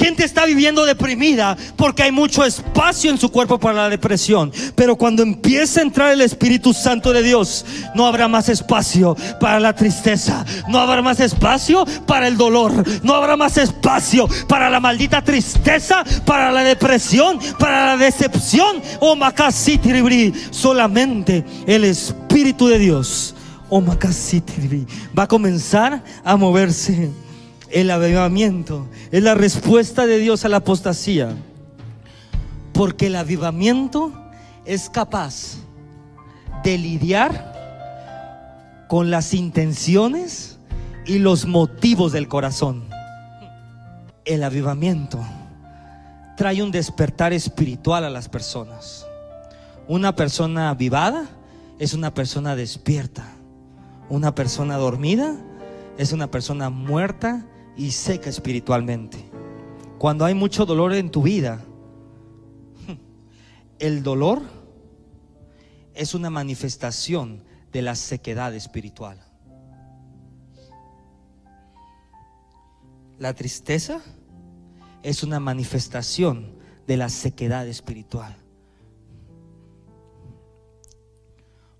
Gente 0.00 0.24
está 0.24 0.46
viviendo 0.46 0.86
deprimida 0.86 1.58
porque 1.76 2.04
hay 2.04 2.10
mucho 2.10 2.42
espacio 2.42 3.10
en 3.10 3.18
su 3.18 3.30
cuerpo 3.30 3.60
para 3.60 3.82
la 3.82 3.90
depresión. 3.90 4.50
Pero 4.74 4.96
cuando 4.96 5.22
empieza 5.22 5.80
a 5.80 5.82
entrar 5.82 6.10
el 6.10 6.22
Espíritu 6.22 6.72
Santo 6.72 7.12
de 7.12 7.22
Dios, 7.22 7.66
no 7.94 8.06
habrá 8.06 8.26
más 8.26 8.48
espacio 8.48 9.14
para 9.38 9.60
la 9.60 9.74
tristeza. 9.74 10.46
No 10.68 10.78
habrá 10.78 11.02
más 11.02 11.20
espacio 11.20 11.84
para 12.06 12.28
el 12.28 12.38
dolor. 12.38 12.72
No 13.02 13.14
habrá 13.14 13.36
más 13.36 13.58
espacio 13.58 14.26
para 14.48 14.70
la 14.70 14.80
maldita 14.80 15.22
tristeza, 15.22 16.02
para 16.24 16.50
la 16.50 16.62
depresión, 16.62 17.38
para 17.58 17.88
la 17.88 17.96
decepción. 17.98 18.80
Oh. 19.00 19.14
Solamente 20.50 21.44
el 21.66 21.84
Espíritu 21.84 22.68
de 22.68 22.78
Dios. 22.78 23.34
Oh, 23.68 23.82
Makasitiribri. 23.82 24.86
Va 25.16 25.24
a 25.24 25.28
comenzar 25.28 26.02
a 26.24 26.36
moverse 26.38 27.10
el 27.70 27.90
avivamiento 27.90 28.88
es 29.10 29.22
la 29.22 29.34
respuesta 29.34 30.06
de 30.06 30.18
Dios 30.18 30.44
a 30.44 30.48
la 30.48 30.58
apostasía. 30.58 31.34
Porque 32.72 33.06
el 33.06 33.16
avivamiento 33.16 34.12
es 34.64 34.90
capaz 34.90 35.56
de 36.64 36.78
lidiar 36.78 38.86
con 38.88 39.10
las 39.10 39.34
intenciones 39.34 40.58
y 41.06 41.18
los 41.18 41.46
motivos 41.46 42.12
del 42.12 42.28
corazón. 42.28 42.84
El 44.24 44.42
avivamiento 44.42 45.18
trae 46.36 46.62
un 46.62 46.70
despertar 46.70 47.32
espiritual 47.32 48.04
a 48.04 48.10
las 48.10 48.28
personas. 48.28 49.06
Una 49.86 50.14
persona 50.14 50.70
avivada 50.70 51.26
es 51.78 51.94
una 51.94 52.14
persona 52.14 52.56
despierta. 52.56 53.24
Una 54.08 54.34
persona 54.34 54.76
dormida 54.76 55.36
es 55.98 56.12
una 56.12 56.30
persona 56.30 56.70
muerta 56.70 57.44
y 57.80 57.92
seca 57.92 58.28
espiritualmente. 58.28 59.24
Cuando 59.98 60.26
hay 60.26 60.34
mucho 60.34 60.66
dolor 60.66 60.92
en 60.92 61.10
tu 61.10 61.22
vida, 61.22 61.64
el 63.78 64.02
dolor 64.02 64.42
es 65.94 66.14
una 66.14 66.28
manifestación 66.28 67.42
de 67.72 67.80
la 67.80 67.94
sequedad 67.94 68.54
espiritual. 68.54 69.18
La 73.18 73.32
tristeza 73.32 74.02
es 75.02 75.22
una 75.22 75.40
manifestación 75.40 76.52
de 76.86 76.98
la 76.98 77.08
sequedad 77.08 77.66
espiritual. 77.66 78.36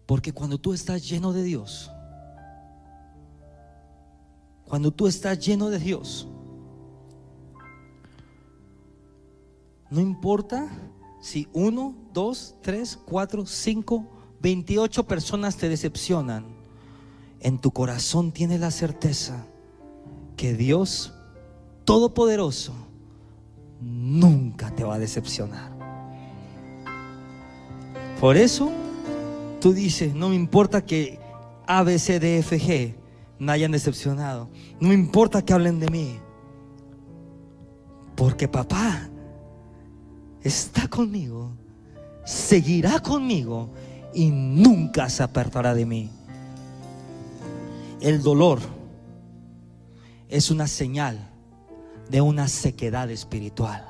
Porque 0.06 0.32
cuando 0.32 0.56
tú 0.56 0.72
estás 0.72 1.06
lleno 1.06 1.34
de 1.34 1.42
Dios, 1.42 1.90
cuando 4.70 4.92
tú 4.92 5.08
estás 5.08 5.44
lleno 5.44 5.68
de 5.68 5.80
Dios, 5.80 6.28
no 9.90 10.00
importa 10.00 10.70
si 11.20 11.48
uno, 11.52 11.96
dos, 12.12 12.54
tres, 12.62 12.96
cuatro, 13.04 13.44
cinco, 13.46 14.06
veintiocho 14.40 15.08
personas 15.08 15.56
te 15.56 15.68
decepcionan, 15.68 16.46
en 17.40 17.58
tu 17.58 17.72
corazón 17.72 18.30
tienes 18.30 18.60
la 18.60 18.70
certeza 18.70 19.44
que 20.36 20.54
Dios 20.54 21.14
Todopoderoso 21.84 22.72
nunca 23.80 24.72
te 24.76 24.84
va 24.84 24.94
a 24.94 24.98
decepcionar. 25.00 25.72
Por 28.20 28.36
eso 28.36 28.70
tú 29.60 29.72
dices, 29.72 30.14
no 30.14 30.28
me 30.28 30.36
importa 30.36 30.86
que 30.86 31.18
A, 31.66 31.82
B, 31.82 31.98
C, 31.98 32.20
D, 32.20 32.38
F, 32.38 32.60
G 32.60 32.99
me 33.40 33.52
hayan 33.52 33.72
decepcionado. 33.72 34.50
No 34.78 34.88
me 34.88 34.94
importa 34.94 35.42
que 35.42 35.52
hablen 35.52 35.80
de 35.80 35.88
mí. 35.88 36.20
Porque 38.14 38.46
papá 38.46 39.08
está 40.42 40.86
conmigo, 40.86 41.50
seguirá 42.24 43.00
conmigo 43.00 43.70
y 44.12 44.30
nunca 44.30 45.08
se 45.08 45.22
apartará 45.22 45.74
de 45.74 45.86
mí. 45.86 46.10
El 48.02 48.22
dolor 48.22 48.60
es 50.28 50.50
una 50.50 50.68
señal 50.68 51.30
de 52.10 52.20
una 52.20 52.46
sequedad 52.46 53.10
espiritual. 53.10 53.86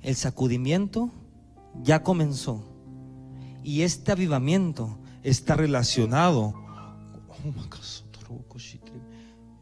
El 0.00 0.14
sacudimiento 0.14 1.10
ya 1.82 2.04
comenzó 2.04 2.75
y 3.66 3.82
este 3.82 4.12
avivamiento 4.12 4.96
está 5.24 5.56
relacionado. 5.56 6.54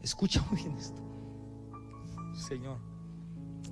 Escucha 0.03 0.45
muy 0.51 0.61
bien 0.61 0.77
esto. 0.77 1.01
Señor. 2.35 2.77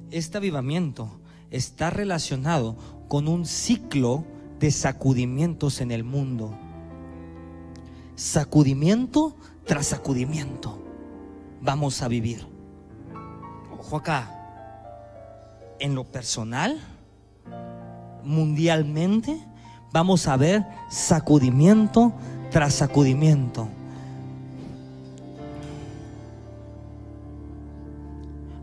Este 0.09 0.37
avivamiento 0.37 1.21
está 1.51 1.91
relacionado 1.91 2.75
con 3.07 3.27
un 3.27 3.45
ciclo 3.45 4.25
de 4.59 4.71
sacudimientos 4.71 5.81
en 5.81 5.91
el 5.91 6.03
mundo. 6.03 6.57
Sacudimiento 8.15 9.37
tras 9.65 9.85
sacudimiento. 9.85 10.83
Vamos 11.61 12.01
a 12.01 12.07
vivir. 12.07 12.47
Ojo 13.71 13.97
acá. 13.97 14.31
En 15.79 15.93
lo 15.93 16.05
personal, 16.05 16.81
mundialmente, 18.23 19.52
vamos 19.93 20.27
a 20.27 20.35
ver 20.35 20.65
sacudimiento 20.89 22.11
tras 22.51 22.73
sacudimiento. 22.73 23.69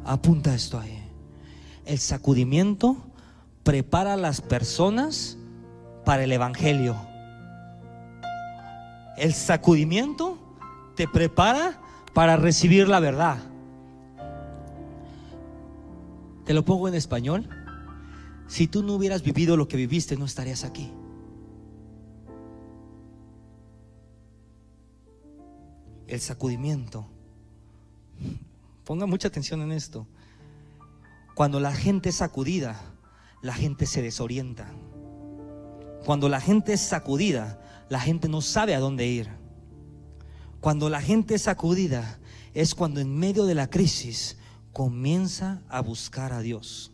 Apunta 0.04 0.52
esto 0.54 0.78
ahí. 0.78 0.98
El 1.86 1.98
sacudimiento 1.98 2.96
prepara 3.62 4.14
a 4.14 4.16
las 4.16 4.40
personas 4.40 5.38
para 6.04 6.24
el 6.24 6.32
Evangelio. 6.32 6.96
El 9.16 9.32
sacudimiento 9.32 10.36
te 10.96 11.06
prepara 11.06 11.80
para 12.12 12.36
recibir 12.36 12.88
la 12.88 12.98
verdad. 12.98 13.38
Te 16.44 16.54
lo 16.54 16.64
pongo 16.64 16.88
en 16.88 16.94
español. 16.94 17.48
Si 18.48 18.66
tú 18.66 18.82
no 18.82 18.94
hubieras 18.94 19.22
vivido 19.22 19.56
lo 19.56 19.68
que 19.68 19.76
viviste, 19.76 20.16
no 20.16 20.24
estarías 20.24 20.64
aquí. 20.64 20.90
El 26.10 26.20
sacudimiento. 26.20 27.06
Ponga 28.84 29.06
mucha 29.06 29.28
atención 29.28 29.62
en 29.62 29.70
esto. 29.70 30.08
Cuando 31.36 31.60
la 31.60 31.72
gente 31.72 32.08
es 32.08 32.16
sacudida, 32.16 32.82
la 33.42 33.54
gente 33.54 33.86
se 33.86 34.02
desorienta. 34.02 34.66
Cuando 36.04 36.28
la 36.28 36.40
gente 36.40 36.72
es 36.72 36.80
sacudida, 36.80 37.60
la 37.88 38.00
gente 38.00 38.28
no 38.28 38.40
sabe 38.40 38.74
a 38.74 38.80
dónde 38.80 39.06
ir. 39.06 39.28
Cuando 40.60 40.90
la 40.90 41.00
gente 41.00 41.36
es 41.36 41.42
sacudida, 41.42 42.18
es 42.54 42.74
cuando 42.74 42.98
en 42.98 43.16
medio 43.16 43.46
de 43.46 43.54
la 43.54 43.70
crisis 43.70 44.36
comienza 44.72 45.62
a 45.68 45.80
buscar 45.80 46.32
a 46.32 46.40
Dios. 46.40 46.90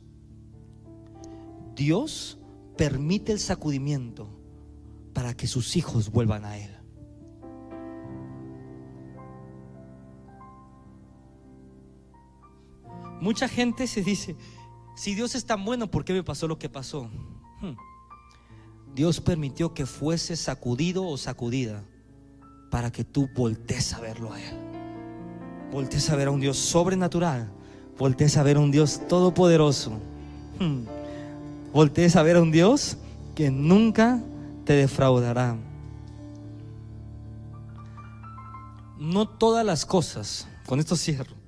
Dios 1.75 2.39
permite 2.77 3.33
el 3.33 3.41
sacudimiento 3.41 4.29
para 5.15 5.35
que 5.35 5.47
sus 5.47 5.75
hijos 5.77 6.11
vuelvan 6.11 6.45
a 6.45 6.59
Él. 6.59 6.77
Mucha 13.21 13.49
gente 13.49 13.87
se 13.87 14.03
dice, 14.03 14.37
si 14.95 15.15
Dios 15.15 15.35
es 15.35 15.45
tan 15.45 15.65
bueno, 15.65 15.91
¿por 15.91 16.05
qué 16.05 16.13
me 16.13 16.23
pasó 16.23 16.49
lo 16.49 16.59
que 16.59 16.69
pasó? 16.69 17.11
Hmm. 17.61 17.77
Dios 18.95 19.21
permitió 19.21 19.75
que 19.75 19.87
fuese 19.87 20.37
sacudido 20.37 21.07
o 21.07 21.17
sacudida 21.17 21.85
para 22.71 22.91
que 22.91 23.05
tú 23.05 23.29
voltees 23.35 23.93
a 23.93 24.01
verlo 24.01 24.33
a 24.33 24.43
Él. 24.43 24.57
Voltees 25.71 26.09
a 26.11 26.17
ver 26.17 26.29
a 26.29 26.31
un 26.31 26.41
Dios 26.41 26.57
sobrenatural. 26.57 27.51
Voltees 27.99 28.37
a 28.37 28.43
ver 28.43 28.57
a 28.57 28.61
un 28.61 28.71
Dios 28.71 29.07
todopoderoso. 29.09 29.93
Hmm. 30.59 30.85
Voltees 31.73 32.17
a 32.17 32.23
ver 32.23 32.37
a 32.37 32.43
un 32.43 32.51
Dios 32.51 32.97
que 33.35 33.51
nunca 33.51 34.23
te 34.65 34.75
defraudará. 34.75 35.57
No 38.99 39.29
todas 39.29 39.65
las 39.65 39.85
cosas, 39.85 40.49
con 40.67 40.81
esto 40.81 40.97
cierro. 40.97 41.46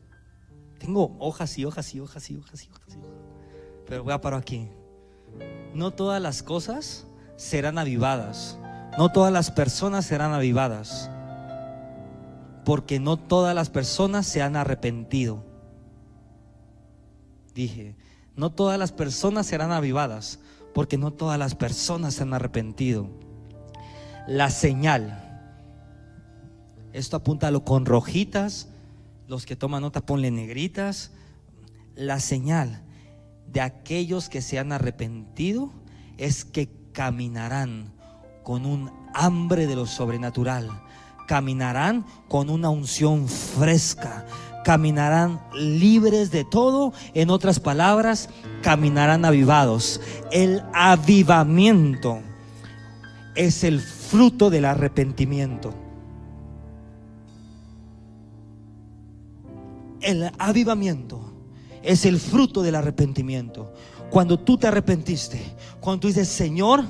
Tengo 0.79 1.17
hojas 1.19 1.59
y 1.59 1.65
hojas 1.65 1.95
y 1.95 2.01
hojas 2.01 2.31
y 2.31 2.37
hojas 2.37 2.65
y 2.65 2.71
hojas. 2.71 2.95
Y 2.95 2.99
hojas. 2.99 3.19
Pero 3.87 4.05
voy 4.05 4.13
a 4.13 4.21
parar 4.21 4.41
aquí. 4.41 4.69
No 5.75 5.93
todas 5.93 6.21
las 6.21 6.43
cosas 6.43 7.07
serán 7.37 7.79
avivadas. 7.79 8.59
No 8.97 9.11
todas 9.11 9.33
las 9.33 9.51
personas 9.51 10.07
serán 10.07 10.33
avivadas. 10.33 11.11
Porque 12.65 13.01
no 13.01 13.17
todas 13.17 13.55
las 13.55 13.71
personas 13.71 14.27
se 14.27 14.43
han 14.43 14.57
arrepentido. 14.57 15.45
Dije, 17.55 17.97
no 18.37 18.51
todas 18.51 18.79
las 18.79 18.93
personas 18.93 19.47
serán 19.47 19.73
avivadas. 19.73 20.41
Porque 20.75 20.99
no 20.99 21.13
todas 21.13 21.39
las 21.39 21.55
personas 21.55 22.15
se 22.15 22.23
han 22.23 22.35
arrepentido. 22.35 23.09
La 24.27 24.51
señal. 24.51 25.25
Esto 26.93 27.17
apúntalo 27.17 27.65
con 27.65 27.87
rojitas. 27.87 28.69
Los 29.29 29.45
que 29.45 29.57
toman 29.57 29.83
nota 29.83 30.01
ponle 30.01 30.31
negritas. 30.31 31.13
La 31.95 32.19
señal 32.19 32.83
de 33.47 33.61
aquellos 33.61 34.31
que 34.31 34.41
se 34.41 34.59
han 34.59 34.73
arrepentido 34.73 35.71
es 36.17 36.47
que 36.47 36.71
caminarán 36.93 37.93
con 38.43 38.65
un 38.65 38.91
hambre 39.13 39.67
de 39.67 39.77
lo 39.77 39.85
sobrenatural, 39.85 40.71
caminarán 41.27 42.07
con 42.29 42.49
una 42.49 42.71
unción 42.71 43.29
fresca, 43.29 44.27
caminarán 44.65 45.43
libres 45.53 46.31
de 46.31 46.45
todo, 46.45 46.95
en 47.13 47.29
otras 47.29 47.61
palabras, 47.61 48.31
caminarán 48.63 49.27
avivados. 49.27 50.01
El 50.33 50.63
avivamiento 50.73 52.21
es 53.35 53.63
el 53.63 53.81
fruto 53.81 54.49
del 54.49 54.65
arrepentimiento. 54.65 55.88
El 60.01 60.31
avivamiento 60.39 61.33
es 61.83 62.05
el 62.05 62.19
fruto 62.19 62.63
del 62.63 62.75
arrepentimiento. 62.75 63.73
Cuando 64.11 64.39
tú 64.39 64.57
te 64.57 64.67
arrepentiste, 64.67 65.41
cuando 65.81 66.01
tú 66.01 66.09
dices, 66.09 66.29
Señor, 66.29 66.85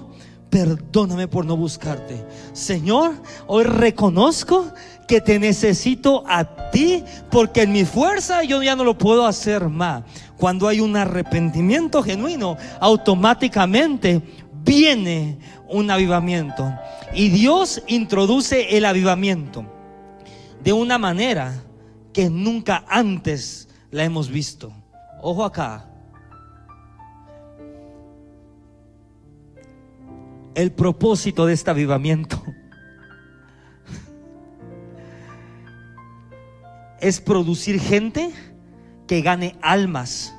perdóname 0.51 1.29
por 1.29 1.44
no 1.44 1.57
buscarte. 1.57 2.25
Señor, 2.53 3.14
hoy 3.47 3.64
reconozco 3.64 4.73
que 5.07 5.21
te 5.21 5.38
necesito 5.38 6.25
a 6.27 6.71
ti 6.71 7.03
porque 7.31 7.62
en 7.62 7.73
mi 7.73 7.85
fuerza 7.85 8.42
yo 8.44 8.62
ya 8.62 8.77
no 8.77 8.85
lo 8.85 8.97
puedo 8.97 9.27
hacer 9.27 9.68
más. 9.68 10.05
Cuando 10.37 10.68
hay 10.68 10.81
un 10.81 10.97
arrepentimiento 10.97 12.03
genuino, 12.03 12.57
automáticamente 12.81 14.23
viene 14.64 15.38
un 15.68 15.90
avivamiento. 15.90 16.73
Y 17.14 17.31
Dios 17.31 17.83
introduce 17.87 18.77
el 18.77 18.85
avivamiento 18.85 19.64
de 20.62 20.73
una 20.73 20.99
manera 20.99 21.64
que 22.12 22.31
nunca 22.31 22.85
antes 22.88 23.68
la 23.90 24.05
hemos 24.05 24.29
visto. 24.29 24.73
Ojo 25.21 25.44
acá. 25.44 25.85
El 30.55 30.73
propósito 30.73 31.47
de 31.47 31.55
este 31.55 31.71
avivamiento 31.71 32.42
es 37.01 37.21
producir 37.21 37.81
gente 37.81 38.33
que 39.07 39.23
gane 39.23 39.57
almas. 39.62 40.35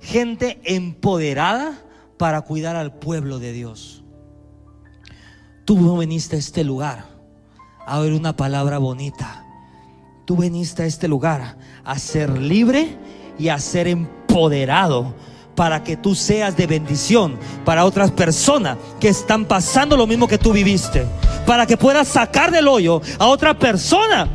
Gente 0.00 0.60
empoderada 0.64 1.78
para 2.16 2.40
cuidar 2.42 2.76
al 2.76 2.98
pueblo 2.98 3.38
de 3.38 3.52
Dios. 3.52 4.02
Tú 5.64 5.78
no 5.80 5.96
viniste 5.96 6.36
a 6.36 6.38
este 6.38 6.64
lugar 6.64 7.04
a 7.86 7.98
oír 7.98 8.12
una 8.12 8.36
palabra 8.36 8.78
bonita. 8.78 9.39
Tú 10.30 10.36
viniste 10.36 10.84
a 10.84 10.86
este 10.86 11.08
lugar 11.08 11.56
a 11.84 11.98
ser 11.98 12.38
libre 12.38 12.96
y 13.36 13.48
a 13.48 13.58
ser 13.58 13.88
empoderado 13.88 15.12
para 15.56 15.82
que 15.82 15.96
tú 15.96 16.14
seas 16.14 16.56
de 16.56 16.68
bendición 16.68 17.36
para 17.64 17.84
otras 17.84 18.12
personas 18.12 18.78
que 19.00 19.08
están 19.08 19.44
pasando 19.44 19.96
lo 19.96 20.06
mismo 20.06 20.28
que 20.28 20.38
tú 20.38 20.52
viviste. 20.52 21.04
Para 21.44 21.66
que 21.66 21.76
puedas 21.76 22.06
sacar 22.06 22.52
del 22.52 22.68
hoyo 22.68 23.02
a 23.18 23.26
otra 23.26 23.58
persona. 23.58 24.28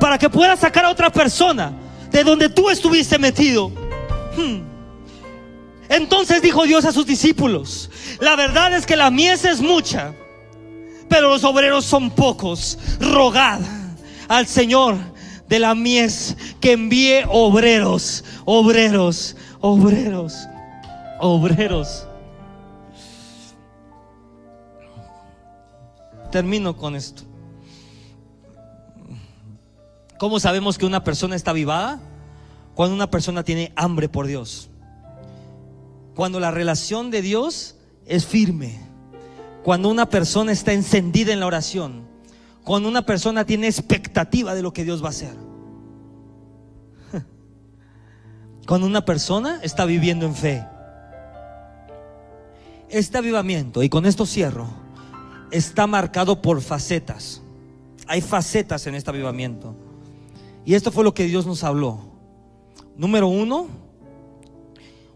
Para 0.00 0.18
que 0.18 0.28
puedas 0.28 0.58
sacar 0.58 0.84
a 0.84 0.90
otra 0.90 1.10
persona 1.10 1.72
de 2.10 2.24
donde 2.24 2.48
tú 2.48 2.70
estuviste 2.70 3.20
metido. 3.20 3.68
Hmm. 4.36 4.62
Entonces 5.88 6.42
dijo 6.42 6.64
Dios 6.64 6.84
a 6.84 6.90
sus 6.90 7.06
discípulos, 7.06 7.88
la 8.18 8.34
verdad 8.34 8.74
es 8.74 8.84
que 8.84 8.96
la 8.96 9.12
mies 9.12 9.44
es 9.44 9.60
mucha, 9.60 10.12
pero 11.08 11.28
los 11.28 11.44
obreros 11.44 11.84
son 11.84 12.10
pocos. 12.10 12.80
Rogad 12.98 13.60
al 14.30 14.46
Señor 14.46 14.96
de 15.48 15.58
la 15.58 15.74
mies 15.74 16.36
que 16.60 16.70
envíe 16.70 17.24
obreros, 17.28 18.24
obreros, 18.44 19.36
obreros, 19.60 20.46
obreros. 21.18 22.06
Termino 26.30 26.76
con 26.76 26.94
esto. 26.94 27.24
¿Cómo 30.16 30.38
sabemos 30.38 30.78
que 30.78 30.86
una 30.86 31.02
persona 31.02 31.34
está 31.34 31.50
avivada? 31.50 31.98
Cuando 32.76 32.94
una 32.94 33.10
persona 33.10 33.42
tiene 33.42 33.72
hambre 33.74 34.08
por 34.08 34.28
Dios. 34.28 34.70
Cuando 36.14 36.38
la 36.38 36.52
relación 36.52 37.10
de 37.10 37.20
Dios 37.20 37.74
es 38.06 38.26
firme. 38.26 38.78
Cuando 39.64 39.88
una 39.88 40.08
persona 40.08 40.52
está 40.52 40.72
encendida 40.72 41.32
en 41.32 41.40
la 41.40 41.46
oración 41.46 42.09
cuando 42.64 42.88
una 42.88 43.02
persona 43.02 43.44
tiene 43.44 43.66
expectativa 43.66 44.54
de 44.54 44.62
lo 44.62 44.72
que 44.72 44.84
Dios 44.84 45.02
va 45.02 45.06
a 45.06 45.10
hacer. 45.10 45.34
Cuando 48.66 48.86
una 48.86 49.04
persona 49.04 49.60
está 49.62 49.84
viviendo 49.84 50.26
en 50.26 50.34
fe. 50.34 50.64
Este 52.88 53.18
avivamiento, 53.18 53.82
y 53.82 53.88
con 53.88 54.04
esto 54.04 54.26
cierro, 54.26 54.66
está 55.50 55.86
marcado 55.86 56.42
por 56.42 56.60
facetas. 56.60 57.40
Hay 58.06 58.20
facetas 58.20 58.86
en 58.86 58.94
este 58.94 59.10
avivamiento. 59.10 59.74
Y 60.64 60.74
esto 60.74 60.92
fue 60.92 61.04
lo 61.04 61.14
que 61.14 61.24
Dios 61.24 61.46
nos 61.46 61.64
habló. 61.64 62.00
Número 62.96 63.28
uno, 63.28 63.68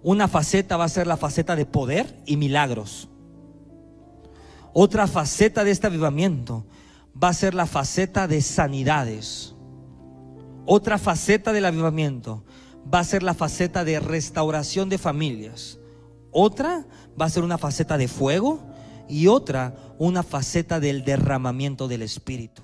una 0.03 0.29
faceta 0.29 0.77
va 0.77 0.85
a 0.85 0.89
ser 0.89 1.07
la 1.07 1.17
faceta 1.17 1.57
de 1.57 1.67
poder 1.67 2.21
y 2.27 2.37
milagros. 2.37 3.09
Otra 4.73 5.07
faceta 5.07 5.65
de 5.65 5.71
este 5.71 5.87
avivamiento 5.87 6.65
va 7.23 7.29
a 7.29 7.35
ser 7.35 7.55
la 7.55 7.67
faceta 7.67 8.27
de 8.27 8.41
sanidades. 8.43 9.55
Otra 10.67 10.99
faceta 10.99 11.53
del 11.53 11.65
avivamiento 11.65 12.45
va 12.93 13.01
a 13.01 13.05
ser 13.05 13.23
la 13.23 13.35
faceta 13.35 13.85
de 13.85 14.01
restauración 14.01 14.89
de 14.89 14.99
familias. 14.99 15.79
Otra 16.31 16.87
va 17.21 17.27
a 17.27 17.31
ser 17.31 17.45
una 17.45 17.59
faceta 17.59 17.97
de 17.97 18.09
fuego 18.09 18.61
y 19.09 19.29
otra 19.29 19.75
una 19.99 20.23
faceta 20.23 20.81
del 20.81 21.05
derramamiento 21.05 21.89
del 21.89 22.03
Espíritu. 22.03 22.64